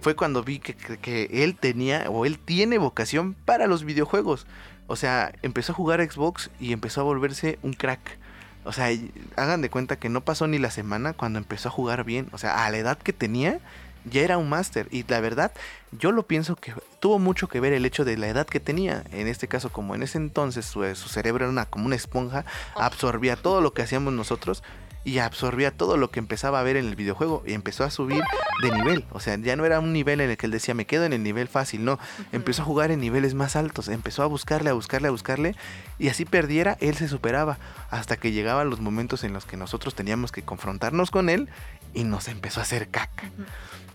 Fue 0.00 0.14
cuando 0.16 0.42
vi 0.44 0.58
que, 0.58 0.74
que- 0.74 0.98
que 0.98 1.44
él 1.44 1.56
tenía 1.56 2.04
o 2.10 2.26
él 2.26 2.38
tiene 2.38 2.78
vocación 2.78 3.34
para 3.34 3.66
los 3.66 3.84
videojuegos. 3.84 4.46
O 4.86 4.96
sea, 4.96 5.32
empezó 5.42 5.72
a 5.72 5.74
jugar 5.76 6.00
Xbox 6.10 6.50
y 6.60 6.72
empezó 6.72 7.00
a 7.00 7.04
volverse 7.04 7.58
un 7.62 7.72
crack. 7.72 8.18
O 8.64 8.72
sea, 8.72 8.88
hagan 9.36 9.62
de 9.62 9.70
cuenta 9.70 9.96
que 9.96 10.08
no 10.08 10.22
pasó 10.22 10.46
ni 10.46 10.58
la 10.58 10.70
semana 10.70 11.12
cuando 11.12 11.38
empezó 11.38 11.68
a 11.68 11.72
jugar 11.72 12.04
bien. 12.04 12.28
O 12.32 12.38
sea, 12.38 12.64
a 12.64 12.70
la 12.70 12.78
edad 12.78 12.98
que 12.98 13.12
tenía, 13.12 13.60
ya 14.04 14.22
era 14.22 14.38
un 14.38 14.48
máster. 14.48 14.88
Y 14.90 15.04
la 15.04 15.20
verdad, 15.20 15.52
yo 15.92 16.12
lo 16.12 16.26
pienso 16.26 16.56
que 16.56 16.72
tuvo 17.00 17.18
mucho 17.18 17.48
que 17.48 17.60
ver 17.60 17.72
el 17.72 17.84
hecho 17.86 18.04
de 18.04 18.16
la 18.16 18.28
edad 18.28 18.46
que 18.46 18.60
tenía. 18.60 19.04
En 19.12 19.28
este 19.28 19.48
caso, 19.48 19.70
como 19.70 19.94
en 19.94 20.02
ese 20.02 20.18
entonces 20.18 20.66
su, 20.66 20.82
su 20.94 21.08
cerebro 21.08 21.44
era 21.44 21.52
una, 21.52 21.66
como 21.66 21.86
una 21.86 21.96
esponja, 21.96 22.44
absorbía 22.74 23.36
todo 23.36 23.60
lo 23.60 23.74
que 23.74 23.82
hacíamos 23.82 24.12
nosotros 24.12 24.62
y 25.04 25.18
absorbía 25.18 25.70
todo 25.70 25.96
lo 25.98 26.10
que 26.10 26.18
empezaba 26.18 26.58
a 26.58 26.62
ver 26.62 26.76
en 26.76 26.86
el 26.86 26.96
videojuego 26.96 27.42
y 27.46 27.52
empezó 27.52 27.84
a 27.84 27.90
subir 27.90 28.24
de 28.62 28.70
nivel. 28.70 29.04
O 29.10 29.20
sea, 29.20 29.36
ya 29.36 29.54
no 29.54 29.66
era 29.66 29.78
un 29.78 29.92
nivel 29.92 30.20
en 30.20 30.30
el 30.30 30.36
que 30.36 30.46
él 30.46 30.52
decía, 30.52 30.74
me 30.74 30.86
quedo 30.86 31.04
en 31.04 31.12
el 31.12 31.22
nivel 31.22 31.46
fácil, 31.46 31.84
no. 31.84 31.98
Empezó 32.32 32.62
a 32.62 32.64
jugar 32.64 32.90
en 32.90 33.00
niveles 33.00 33.34
más 33.34 33.54
altos, 33.54 33.88
empezó 33.88 34.22
a 34.22 34.26
buscarle, 34.26 34.70
a 34.70 34.72
buscarle, 34.72 35.08
a 35.08 35.10
buscarle 35.10 35.54
y 35.98 36.08
así 36.08 36.24
perdiera, 36.24 36.78
él 36.80 36.96
se 36.96 37.08
superaba 37.08 37.58
hasta 37.90 38.16
que 38.16 38.32
llegaban 38.32 38.70
los 38.70 38.80
momentos 38.80 39.24
en 39.24 39.32
los 39.34 39.44
que 39.44 39.56
nosotros 39.56 39.94
teníamos 39.94 40.32
que 40.32 40.42
confrontarnos 40.42 41.10
con 41.10 41.28
él 41.28 41.48
y 41.92 42.04
nos 42.04 42.28
empezó 42.28 42.60
a 42.60 42.62
hacer 42.62 42.88
caca. 42.88 43.30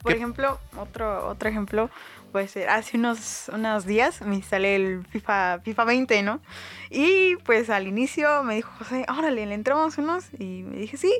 Por 0.01 0.13
¿Qué? 0.13 0.17
ejemplo, 0.17 0.59
otro, 0.77 1.27
otro 1.27 1.49
ejemplo 1.49 1.89
puede 2.29 2.47
ser, 2.47 2.69
hace 2.69 2.97
unos, 2.97 3.49
unos 3.53 3.85
días 3.85 4.21
me 4.21 4.35
instalé 4.35 4.75
el 4.75 5.05
FIFA, 5.09 5.59
FIFA 5.63 5.83
20, 5.85 6.23
¿no? 6.23 6.41
Y 6.89 7.35
pues 7.45 7.69
al 7.69 7.87
inicio 7.87 8.43
me 8.43 8.55
dijo 8.55 8.71
José, 8.79 9.05
órale, 9.09 9.45
le 9.45 9.53
entramos 9.55 9.97
unos 9.97 10.25
y 10.37 10.63
me 10.63 10.77
dije 10.77 10.97
sí, 10.97 11.13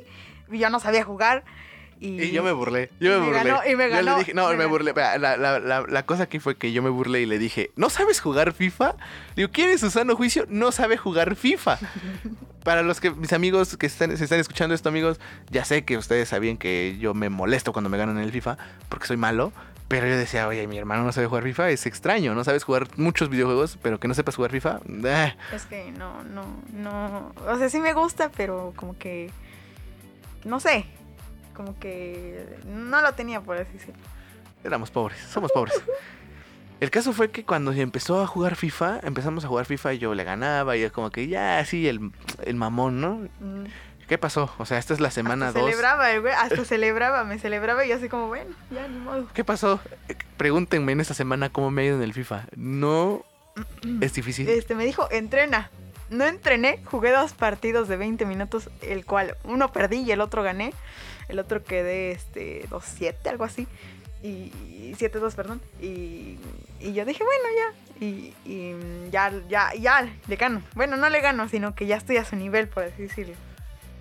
y 0.50 0.58
yo 0.58 0.70
no 0.70 0.80
sabía 0.80 1.04
jugar. 1.04 1.44
Y, 2.02 2.22
Y 2.22 2.30
yo 2.30 2.42
me 2.42 2.52
burlé, 2.52 2.90
yo 2.98 3.10
me, 3.10 3.16
y 3.16 3.20
me 3.20 3.26
burlé. 3.26 3.44
ganó, 3.44 3.60
y 3.70 3.76
me 3.76 3.84
Yo 3.90 3.96
ganó, 3.96 4.12
le 4.12 4.18
dije, 4.20 4.32
no, 4.32 4.48
me 4.48 4.56
me, 4.56 4.64
burlé. 4.64 4.94
La, 4.94 5.18
la, 5.18 5.36
la, 5.36 5.84
la 5.86 6.06
cosa 6.06 6.22
aquí 6.22 6.38
fue 6.38 6.56
que 6.56 6.72
yo 6.72 6.82
me 6.82 6.88
burlé 6.88 7.20
y 7.20 7.26
le 7.26 7.38
dije, 7.38 7.72
¿no 7.76 7.90
sabes 7.90 8.20
jugar 8.20 8.54
FIFA? 8.54 8.94
Digo, 9.36 9.50
¿quién 9.52 9.68
en 9.68 9.78
su 9.78 9.90
sano 9.90 10.16
juicio 10.16 10.46
no 10.48 10.72
sabe 10.72 10.96
jugar 10.96 11.36
FIFA? 11.36 11.78
Para 12.64 12.82
los 12.82 13.00
que, 13.00 13.10
mis 13.10 13.32
amigos 13.34 13.76
que 13.76 13.86
están, 13.86 14.16
se 14.16 14.24
están 14.24 14.40
escuchando 14.40 14.74
esto, 14.74 14.88
amigos, 14.88 15.20
ya 15.50 15.64
sé 15.66 15.84
que 15.84 15.98
ustedes 15.98 16.28
sabían 16.30 16.56
que 16.56 16.96
yo 16.98 17.12
me 17.12 17.28
molesto 17.28 17.72
cuando 17.72 17.90
me 17.90 17.98
ganan 17.98 18.16
en 18.16 18.24
el 18.24 18.32
FIFA, 18.32 18.56
porque 18.88 19.06
soy 19.06 19.16
malo. 19.18 19.52
Pero 19.90 20.06
yo 20.06 20.16
decía, 20.16 20.46
oye, 20.46 20.68
mi 20.68 20.78
hermano 20.78 21.02
no 21.02 21.10
sabe 21.10 21.26
jugar 21.26 21.42
FIFA, 21.42 21.70
es 21.70 21.84
extraño, 21.84 22.32
¿no? 22.32 22.44
Sabes 22.44 22.62
jugar 22.62 22.86
muchos 22.96 23.28
videojuegos, 23.28 23.76
pero 23.82 23.98
que 23.98 24.06
no 24.06 24.14
sepas 24.14 24.36
jugar 24.36 24.52
FIFA. 24.52 24.78
Ah. 25.04 25.34
Es 25.52 25.66
que 25.66 25.90
no, 25.90 26.22
no, 26.22 26.44
no, 26.72 27.32
o 27.44 27.58
sea, 27.58 27.68
sí 27.68 27.80
me 27.80 27.92
gusta, 27.92 28.30
pero 28.36 28.72
como 28.76 28.96
que, 28.96 29.32
no 30.44 30.60
sé, 30.60 30.86
como 31.56 31.76
que 31.80 32.56
no 32.66 33.00
lo 33.00 33.14
tenía, 33.14 33.40
por 33.40 33.56
así 33.56 33.72
decirlo. 33.72 34.00
Éramos 34.62 34.92
pobres, 34.92 35.18
somos 35.28 35.50
pobres. 35.50 35.74
El 36.78 36.92
caso 36.92 37.12
fue 37.12 37.32
que 37.32 37.44
cuando 37.44 37.72
empezó 37.72 38.22
a 38.22 38.28
jugar 38.28 38.54
FIFA, 38.54 39.00
empezamos 39.02 39.44
a 39.44 39.48
jugar 39.48 39.66
FIFA 39.66 39.94
y 39.94 39.98
yo 39.98 40.14
le 40.14 40.22
ganaba 40.22 40.76
y 40.76 40.82
es 40.84 40.92
como 40.92 41.10
que 41.10 41.26
ya 41.26 41.58
así 41.58 41.88
el, 41.88 42.12
el 42.44 42.54
mamón, 42.54 43.00
¿no? 43.00 43.28
Mm. 43.40 43.64
¿Qué 44.10 44.18
pasó? 44.18 44.52
O 44.58 44.66
sea, 44.66 44.76
esta 44.76 44.92
es 44.92 44.98
la 44.98 45.12
semana 45.12 45.46
hasta 45.46 45.60
2. 45.60 45.70
celebraba 45.70 46.10
el 46.10 46.20
güey, 46.20 46.32
hasta 46.34 46.64
celebraba, 46.64 47.22
me 47.22 47.38
celebraba 47.38 47.84
y 47.86 47.92
así 47.92 48.08
como, 48.08 48.26
bueno, 48.26 48.50
ya 48.68 48.88
ni 48.88 48.98
modo. 48.98 49.28
¿Qué 49.32 49.44
pasó? 49.44 49.78
Eh, 50.08 50.16
Pregúntenme 50.36 50.90
en 50.90 51.00
esta 51.00 51.14
semana 51.14 51.48
cómo 51.50 51.70
me 51.70 51.82
ha 51.82 51.84
ido 51.84 51.96
en 51.98 52.02
el 52.02 52.12
FIFA. 52.12 52.46
No 52.56 53.24
es 54.00 54.12
difícil. 54.12 54.48
Este 54.48 54.74
me 54.74 54.84
dijo, 54.84 55.08
entrena. 55.12 55.70
No 56.08 56.26
entrené, 56.26 56.80
jugué 56.86 57.12
dos 57.12 57.34
partidos 57.34 57.86
de 57.86 57.98
20 57.98 58.26
minutos, 58.26 58.68
el 58.82 59.04
cual 59.04 59.36
uno 59.44 59.70
perdí 59.72 59.98
y 59.98 60.10
el 60.10 60.20
otro 60.22 60.42
gané. 60.42 60.74
El 61.28 61.38
otro 61.38 61.62
quedé 61.62 62.10
este 62.10 62.66
2-7, 62.68 63.14
algo 63.28 63.44
así. 63.44 63.68
Y, 64.24 64.26
y 64.26 64.96
7-2, 64.98 65.36
perdón. 65.36 65.60
Y, 65.80 66.36
y 66.80 66.94
yo 66.94 67.04
dije, 67.04 67.22
bueno, 67.22 67.44
ya. 67.56 68.04
Y, 68.04 68.34
y 68.44 68.74
ya, 69.12 69.32
ya, 69.48 69.72
ya, 69.78 70.12
le 70.26 70.34
gano. 70.34 70.62
Bueno, 70.74 70.96
no 70.96 71.08
le 71.10 71.20
gano, 71.20 71.48
sino 71.48 71.76
que 71.76 71.86
ya 71.86 71.96
estoy 71.96 72.16
a 72.16 72.24
su 72.24 72.34
nivel, 72.34 72.66
por 72.66 72.82
así 72.82 73.02
decirlo. 73.02 73.36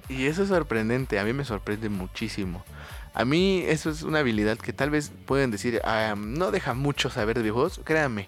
Y 0.09 0.25
eso 0.25 0.43
es 0.43 0.49
sorprendente, 0.49 1.19
a 1.19 1.23
mí 1.23 1.33
me 1.33 1.45
sorprende 1.45 1.87
muchísimo. 1.89 2.65
A 3.13 3.25
mí 3.25 3.63
eso 3.67 3.89
es 3.89 4.03
una 4.03 4.19
habilidad 4.19 4.57
que 4.57 4.73
tal 4.73 4.89
vez 4.89 5.11
pueden 5.25 5.51
decir, 5.51 5.81
"Ah, 5.83 6.15
no 6.17 6.51
deja 6.51 6.73
mucho 6.73 7.09
saber 7.09 7.37
de 7.37 7.43
videojuegos. 7.43 7.81
Créanme, 7.83 8.27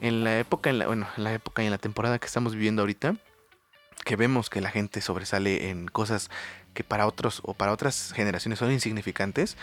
en 0.00 0.24
la 0.24 0.38
época, 0.38 0.70
en 0.70 0.78
la, 0.78 0.86
bueno, 0.86 1.06
en 1.16 1.24
la 1.24 1.32
época 1.32 1.62
y 1.62 1.66
en 1.66 1.72
la 1.72 1.78
temporada 1.78 2.18
que 2.18 2.26
estamos 2.26 2.54
viviendo 2.54 2.82
ahorita, 2.82 3.16
que 4.04 4.16
vemos 4.16 4.50
que 4.50 4.60
la 4.60 4.70
gente 4.70 5.00
sobresale 5.00 5.70
en 5.70 5.88
cosas 5.88 6.30
que 6.74 6.84
para 6.84 7.06
otros 7.06 7.40
o 7.44 7.54
para 7.54 7.72
otras 7.72 8.12
generaciones 8.14 8.58
son 8.58 8.70
insignificantes, 8.70 9.56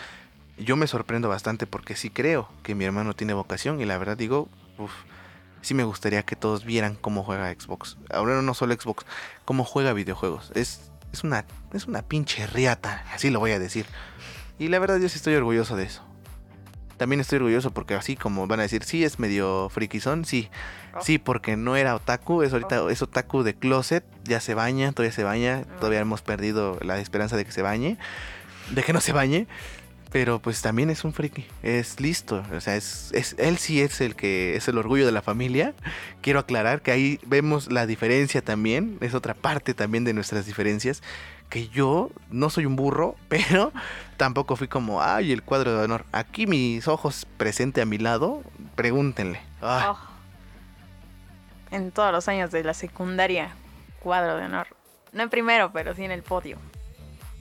yo 0.58 0.76
me 0.76 0.86
sorprendo 0.86 1.28
bastante 1.28 1.66
porque 1.66 1.96
sí 1.96 2.10
creo 2.10 2.48
que 2.62 2.74
mi 2.74 2.84
hermano 2.84 3.14
tiene 3.14 3.34
vocación 3.34 3.80
y 3.80 3.84
la 3.84 3.98
verdad 3.98 4.16
digo, 4.16 4.48
uff, 4.78 4.92
sí 5.62 5.74
me 5.74 5.84
gustaría 5.84 6.22
que 6.24 6.36
todos 6.36 6.64
vieran 6.64 6.96
cómo 7.00 7.24
juega 7.24 7.52
Xbox. 7.52 7.96
Ahora 8.10 8.40
no 8.42 8.54
solo 8.54 8.74
Xbox, 8.74 9.06
cómo 9.44 9.64
juega 9.64 9.92
videojuegos. 9.92 10.52
Es, 10.54 10.90
es, 11.14 11.24
una, 11.24 11.46
es 11.72 11.86
una 11.86 12.02
pinche 12.02 12.46
riata, 12.46 13.04
así 13.12 13.30
lo 13.30 13.40
voy 13.40 13.52
a 13.52 13.58
decir. 13.58 13.86
Y 14.58 14.68
la 14.68 14.78
verdad 14.78 14.98
yo 15.00 15.08
sí 15.08 15.16
estoy 15.16 15.34
orgulloso 15.34 15.76
de 15.76 15.84
eso. 15.84 16.02
También 16.96 17.20
estoy 17.20 17.36
orgulloso 17.36 17.72
porque 17.72 17.94
así 17.94 18.16
como 18.16 18.46
van 18.46 18.60
a 18.60 18.64
decir, 18.64 18.84
sí 18.84 19.02
es 19.04 19.18
medio 19.18 19.68
frikizón, 19.68 20.24
sí. 20.24 20.48
Oh. 20.94 21.00
Sí, 21.00 21.18
porque 21.18 21.56
no 21.56 21.76
era 21.76 21.94
otaku, 21.94 22.42
es 22.42 22.52
ahorita 22.52 22.88
es 22.90 23.02
otaku 23.02 23.42
de 23.42 23.54
closet, 23.54 24.04
ya 24.24 24.40
se 24.40 24.54
baña, 24.54 24.92
todavía 24.92 25.12
se 25.12 25.24
baña, 25.24 25.64
todavía 25.80 26.00
hemos 26.00 26.22
perdido 26.22 26.78
la 26.82 26.98
esperanza 26.98 27.36
de 27.36 27.44
que 27.44 27.52
se 27.52 27.62
bañe, 27.62 27.98
de 28.70 28.82
que 28.82 28.92
no 28.92 29.00
se 29.00 29.12
bañe, 29.12 29.48
pero 30.14 30.38
pues 30.38 30.62
también 30.62 30.90
es 30.90 31.02
un 31.02 31.12
friki, 31.12 31.44
es 31.64 31.98
listo, 31.98 32.44
o 32.54 32.60
sea, 32.60 32.76
es, 32.76 33.10
es 33.14 33.34
él 33.36 33.58
sí 33.58 33.80
es 33.80 34.00
el 34.00 34.14
que 34.14 34.54
es 34.54 34.68
el 34.68 34.78
orgullo 34.78 35.06
de 35.06 35.10
la 35.10 35.22
familia. 35.22 35.74
Quiero 36.20 36.38
aclarar 36.38 36.82
que 36.82 36.92
ahí 36.92 37.18
vemos 37.26 37.72
la 37.72 37.84
diferencia 37.84 38.40
también, 38.40 38.96
es 39.00 39.12
otra 39.14 39.34
parte 39.34 39.74
también 39.74 40.04
de 40.04 40.12
nuestras 40.12 40.46
diferencias, 40.46 41.02
que 41.48 41.66
yo 41.66 42.12
no 42.30 42.48
soy 42.48 42.64
un 42.64 42.76
burro, 42.76 43.16
pero 43.28 43.72
tampoco 44.16 44.54
fui 44.54 44.68
como, 44.68 45.02
ay, 45.02 45.32
el 45.32 45.42
cuadro 45.42 45.76
de 45.76 45.84
honor. 45.84 46.04
Aquí 46.12 46.46
mis 46.46 46.86
ojos 46.86 47.26
presente 47.36 47.80
a 47.82 47.84
mi 47.84 47.98
lado, 47.98 48.44
pregúntenle. 48.76 49.40
Ah, 49.62 49.96
Oh. 49.96 51.74
En 51.74 51.90
todos 51.90 52.12
los 52.12 52.28
años 52.28 52.52
de 52.52 52.62
la 52.62 52.72
secundaria, 52.72 53.50
cuadro 53.98 54.36
de 54.36 54.44
honor. 54.44 54.68
No 55.12 55.24
en 55.24 55.28
primero, 55.28 55.72
pero 55.72 55.92
sí 55.92 56.04
en 56.04 56.12
el 56.12 56.22
podio. 56.22 56.56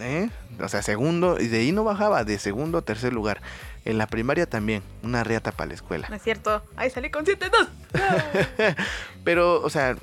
¿Eh? 0.03 0.29
O 0.59 0.67
sea, 0.67 0.81
segundo, 0.81 1.39
y 1.39 1.47
de 1.47 1.59
ahí 1.59 1.71
no 1.71 1.83
bajaba, 1.83 2.23
de 2.23 2.37
segundo 2.39 2.77
a 2.77 2.81
tercer 2.81 3.13
lugar. 3.13 3.41
En 3.85 3.97
la 3.97 4.07
primaria 4.07 4.45
también, 4.45 4.83
una 5.01 5.23
riata 5.23 5.51
para 5.51 5.69
la 5.69 5.73
escuela. 5.73 6.07
No 6.09 6.15
es 6.15 6.21
cierto. 6.21 6.63
Ahí 6.75 6.89
salí 6.89 7.09
con 7.09 7.25
7-2. 7.25 7.67
Pero, 9.23 9.61
o 9.61 9.69
sea, 9.69 9.97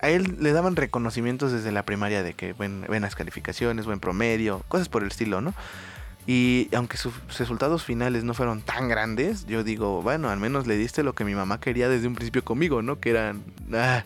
a 0.00 0.10
él 0.10 0.36
le 0.40 0.52
daban 0.52 0.76
reconocimientos 0.76 1.52
desde 1.52 1.72
la 1.72 1.84
primaria 1.84 2.22
de 2.22 2.34
que 2.34 2.52
buen, 2.52 2.84
buenas 2.86 3.14
calificaciones, 3.14 3.86
buen 3.86 4.00
promedio, 4.00 4.62
cosas 4.68 4.88
por 4.88 5.02
el 5.02 5.08
estilo, 5.08 5.40
¿no? 5.40 5.54
Y 6.26 6.68
aunque 6.74 6.96
sus 6.96 7.14
resultados 7.38 7.84
finales 7.84 8.22
no 8.22 8.34
fueron 8.34 8.62
tan 8.62 8.88
grandes, 8.88 9.46
yo 9.46 9.64
digo, 9.64 10.02
bueno, 10.02 10.30
al 10.30 10.38
menos 10.38 10.66
le 10.66 10.76
diste 10.76 11.02
lo 11.02 11.14
que 11.14 11.24
mi 11.24 11.34
mamá 11.34 11.58
quería 11.58 11.88
desde 11.88 12.06
un 12.06 12.14
principio 12.14 12.44
conmigo, 12.44 12.82
¿no? 12.82 13.00
Que 13.00 13.10
eran 13.10 13.42
ah, 13.72 14.04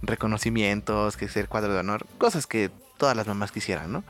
reconocimientos, 0.00 1.16
que 1.16 1.28
ser 1.28 1.48
cuadro 1.48 1.72
de 1.72 1.80
honor, 1.80 2.06
cosas 2.18 2.46
que 2.46 2.70
todas 2.96 3.16
las 3.16 3.26
mamás 3.26 3.52
quisieran, 3.52 3.92
¿no? 3.92 4.04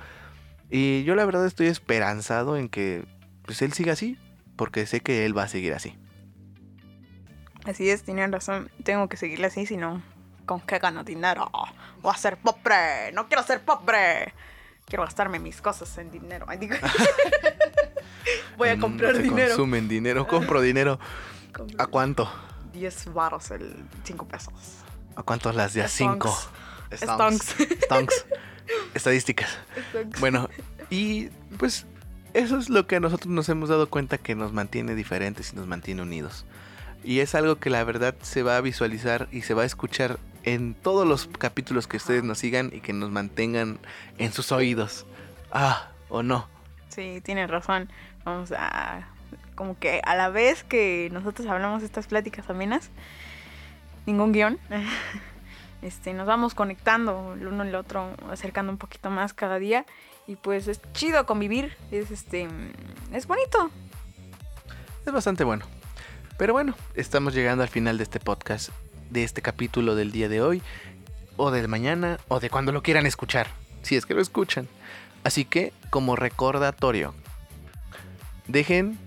Y 0.75 1.05
yo 1.05 1.15
la 1.15 1.27
verdad 1.27 1.45
estoy 1.47 1.67
esperanzado 1.67 2.57
en 2.57 2.71
que 2.71 3.05
pues 3.45 3.61
él 3.61 3.75
siga 3.75 3.93
así, 3.93 4.19
porque 4.57 4.87
sé 4.87 5.01
que 5.01 5.27
él 5.27 5.37
va 5.37 5.43
a 5.43 5.49
seguir 5.49 5.75
así. 5.75 5.99
Así 7.67 7.91
es, 7.91 8.03
tienen 8.05 8.33
razón. 8.33 8.71
Tengo 8.83 9.07
que 9.09 9.19
seguirle 9.19 9.49
así, 9.49 9.67
si 9.67 9.77
no, 9.77 10.03
¿con 10.47 10.61
qué 10.63 10.79
gano 10.79 11.05
dinero? 11.05 11.51
Voy 12.01 12.13
a 12.15 12.17
ser 12.17 12.39
pobre. 12.39 13.13
No 13.13 13.29
quiero 13.29 13.43
ser 13.43 13.61
pobre. 13.61 14.33
Quiero 14.87 15.05
gastarme 15.05 15.39
mis 15.39 15.61
cosas 15.61 15.97
en 15.99 16.11
dinero. 16.11 16.47
Ay, 16.49 16.57
digo. 16.59 16.75
Voy 18.57 18.71
a 18.71 18.77
Mm, 18.77 18.81
comprar 18.81 19.15
se 19.17 19.23
dinero. 19.23 19.49
Consumen 19.51 19.89
dinero, 19.89 20.27
compro 20.27 20.61
dinero. 20.63 20.99
¿A 21.79 21.87
cuánto? 21.87 22.31
10 22.73 23.13
baros 23.13 23.51
el 23.51 23.77
5 24.05 24.27
pesos. 24.27 24.55
¿A 25.17 25.23
cuánto 25.23 25.53
las 25.53 25.75
de 25.75 25.83
a 25.83 25.89
Stonks. 25.89 26.49
5? 26.89 26.97
Stonks. 26.97 27.55
Stonks. 27.85 28.27
Estadísticas. 28.95 29.59
Bueno, 30.21 30.49
y 30.91 31.29
pues 31.59 31.87
eso 32.35 32.59
es 32.59 32.71
lo 32.71 32.87
que 32.87 33.01
nosotros 33.01 33.33
nos 33.33 33.49
hemos 33.49 33.69
dado 33.69 33.89
cuenta 33.89 34.19
que 34.19 34.35
nos 34.35 34.53
mantiene 34.53 34.95
diferentes 34.95 35.53
y 35.53 35.57
nos 35.57 35.67
mantiene 35.67 36.03
unidos. 36.03 36.45
Y 37.05 37.21
es 37.21 37.35
algo 37.35 37.57
que 37.57 37.71
la 37.71 37.83
verdad 37.85 38.15
se 38.23 38.43
va 38.43 38.57
a 38.57 38.61
visualizar 38.61 39.29
y 39.33 39.43
se 39.43 39.55
va 39.55 39.63
a 39.63 39.67
escuchar 39.67 40.19
en 40.45 40.75
todos 40.75 41.07
los 41.07 41.27
capítulos 41.27 41.87
que 41.87 41.97
ustedes 41.97 42.23
nos 42.23 42.39
sigan 42.39 42.71
y 42.73 42.81
que 42.81 42.93
nos 42.93 43.11
mantengan 43.11 43.79
en 44.19 44.33
sus 44.33 44.53
oídos. 44.53 45.07
Ah, 45.51 45.91
o 46.09 46.23
no. 46.23 46.49
Sí, 46.89 47.21
tienen 47.23 47.49
razón. 47.49 47.91
Vamos 48.25 48.53
a. 48.53 49.09
Como 49.55 49.79
que 49.79 50.01
a 50.05 50.15
la 50.15 50.29
vez 50.31 50.65
que 50.65 51.11
nosotros 51.13 51.47
hablamos 51.49 51.83
estas 51.83 52.07
pláticas 52.07 52.49
amenas, 52.49 52.91
ningún 54.07 54.33
guion, 54.33 54.59
este, 55.83 56.15
nos 56.15 56.27
vamos 56.27 56.55
conectando 56.55 57.35
el 57.35 57.47
uno 57.47 57.65
el 57.65 57.75
otro, 57.75 58.11
acercando 58.31 58.73
un 58.73 58.79
poquito 58.79 59.11
más 59.11 59.35
cada 59.35 59.59
día. 59.59 59.85
Y 60.27 60.37
pues 60.37 60.69
es 60.69 60.81
chido 60.93 61.27
convivir, 61.27 61.77
es 61.91 62.11
este. 62.11 62.49
Es 63.13 63.27
bonito. 63.27 63.71
Es 65.05 65.13
bastante 65.13 65.43
bueno. 65.45 65.67
Pero 66.39 66.53
bueno, 66.53 66.75
estamos 66.95 67.35
llegando 67.35 67.63
al 67.63 67.69
final 67.69 67.99
de 67.99 68.05
este 68.05 68.21
podcast, 68.21 68.71
de 69.11 69.25
este 69.25 69.43
capítulo 69.43 69.95
del 69.97 70.13
día 70.13 70.29
de 70.29 70.41
hoy, 70.41 70.63
o 71.37 71.51
de 71.51 71.67
mañana, 71.69 72.19
o 72.29 72.41
de 72.41 72.51
cuando 72.51 72.73
lo 72.73 72.83
quieran 72.83 73.07
escuchar, 73.07 73.49
si 73.83 73.97
es 73.97 74.07
que 74.07 74.15
lo 74.15 74.21
escuchan. 74.21 74.69
Así 75.25 75.45
que, 75.45 75.73
como 75.91 76.17
recordatorio, 76.17 77.15
dejen 78.49 78.99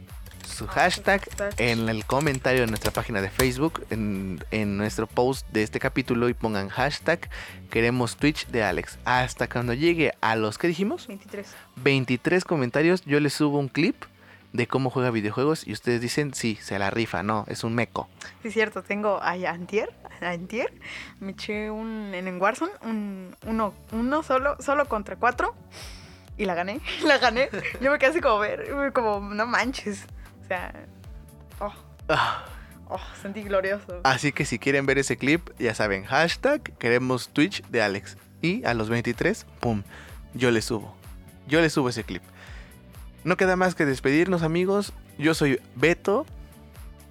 su 0.46 0.68
hashtag 0.68 1.22
en 1.58 1.90
el 1.90 2.06
comentario 2.06 2.62
de 2.62 2.68
nuestra 2.68 2.92
página 2.92 3.22
de 3.22 3.30
Facebook, 3.30 3.86
en, 3.90 4.44
en 4.52 4.78
nuestro 4.78 5.08
post 5.08 5.48
de 5.50 5.64
este 5.64 5.80
capítulo 5.80 6.30
y 6.30 6.34
pongan 6.34 6.70
hashtag 6.70 7.30
queremos 7.70 8.16
Twitch 8.16 8.48
de 8.48 8.64
Alex. 8.64 8.98
Hasta 9.06 9.50
cuando 9.50 9.74
llegue 9.74 10.14
a 10.22 10.36
los 10.36 10.58
que 10.58 10.68
dijimos, 10.68 11.08
23. 11.08 11.48
23 11.78 12.46
comentarios, 12.46 13.04
yo 13.06 13.20
les 13.20 13.34
subo 13.34 13.60
un 13.60 13.68
clip 13.68 14.06
de 14.54 14.68
cómo 14.68 14.90
juega 14.90 15.12
videojuegos 15.12 15.68
y 15.68 15.74
ustedes 15.74 16.00
dicen, 16.00 16.34
sí, 16.34 16.58
se 16.62 16.80
la 16.80 16.90
rifa, 16.90 17.24
no, 17.24 17.46
es 17.48 17.64
un 17.64 17.76
meco. 17.76 18.08
Sí, 18.42 18.48
es 18.48 18.54
cierto, 18.54 18.84
tengo 18.84 19.20
a 19.22 19.32
Antier, 19.32 19.94
a 20.22 20.30
Antier, 20.30 20.72
me 21.20 21.34
eché 21.34 21.70
un, 21.70 22.14
en, 22.14 22.28
en 22.28 22.42
Warzone, 22.42 22.72
un, 22.84 23.36
uno, 23.46 23.74
uno 23.92 24.24
solo, 24.24 24.56
solo 24.62 24.88
contra 24.88 25.18
cuatro, 25.18 25.54
y 26.38 26.46
la 26.46 26.54
gané, 26.54 26.80
la 27.04 27.18
gané. 27.18 27.50
Yo 27.82 27.92
me 27.92 28.00
quedé 28.00 28.12
así 28.12 28.22
como 28.22 28.40
ver, 28.40 28.94
como, 28.94 29.20
no 29.20 29.46
manches, 29.46 30.06
o 30.46 30.48
sea, 30.48 30.74
oh, 31.60 31.74
Ah, 32.08 32.46
oh, 32.88 33.00
sentí 33.22 33.42
glorioso. 33.42 34.02
Así 34.04 34.32
que 34.32 34.46
si 34.46 34.60
quieren 34.60 34.86
ver 34.86 35.00
ese 35.00 35.18
clip, 35.18 35.50
ya 35.58 35.74
saben, 35.74 36.04
hashtag 36.06 36.62
queremos 36.78 37.30
Twitch 37.30 37.64
de 37.70 37.82
Alex. 37.82 38.18
Y 38.42 38.64
a 38.64 38.76
los 38.76 38.90
23, 38.90 39.46
¡pum! 39.60 39.82
Yo 40.36 40.52
les 40.52 40.66
subo. 40.66 40.96
Yo 41.48 41.62
les 41.62 41.74
subo 41.74 41.90
ese 41.90 42.04
clip. 42.04 42.22
No 43.24 43.38
queda 43.38 43.56
más 43.56 43.74
que 43.74 43.86
despedirnos 43.86 44.44
amigos. 44.44 44.94
Yo 45.18 45.34
soy 45.34 45.60
Beto. 45.76 46.28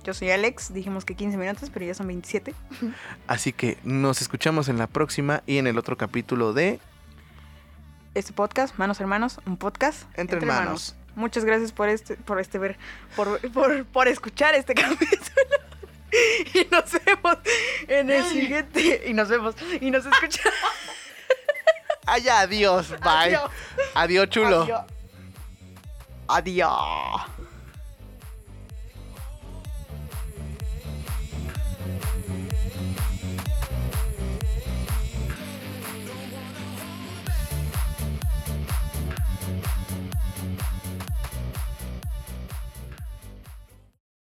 Yo 0.05 0.15
soy 0.15 0.31
Alex, 0.31 0.73
dijimos 0.73 1.05
que 1.05 1.17
15 1.17 1.37
minutos, 1.39 1.71
pero 1.73 1.87
ya 1.87 1.95
son 1.95 2.07
27. 2.07 2.55
Así 3.27 3.53
que 3.53 3.79
nos 3.83 4.21
escuchamos 4.21 4.69
en 4.69 4.79
la 4.79 4.87
próxima 4.87 5.43
y 5.47 5.57
en 5.59 5.67
el 5.67 5.79
otro 5.79 5.97
capítulo 5.97 6.53
de 6.53 6.79
Este 8.15 8.33
podcast, 8.33 8.77
Manos 8.79 9.01
Hermanos, 9.01 9.41
un 9.47 9.57
podcast 9.57 10.05
Entre, 10.17 10.39
Hermanos. 10.39 10.95
Muchas 11.15 11.45
gracias 11.45 11.73
por 11.73 11.89
este, 11.89 12.17
por 12.17 12.41
este 12.41 12.59
ver, 12.59 12.77
por, 13.15 13.41
por, 13.53 13.85
por 13.87 14.09
escuchar 14.09 14.55
este 14.55 14.75
capítulo. 14.75 15.65
Y 16.55 16.67
nos 16.71 16.93
vemos 16.93 17.39
en 17.89 18.11
el 18.11 18.25
siguiente. 18.25 19.03
Y 19.07 19.15
nos 19.15 19.29
vemos. 19.29 19.55
Y 19.81 19.91
nos 19.91 20.07
escuchamos. 20.07 20.59
¡Ay, 22.07 22.29
adiós! 22.29 22.91
Bye. 23.01 23.35
Adiós. 23.37 23.51
Adiós, 23.95 24.31
chulo. 24.31 24.63
Adiós. 24.63 24.85
Adiós. 26.29 27.34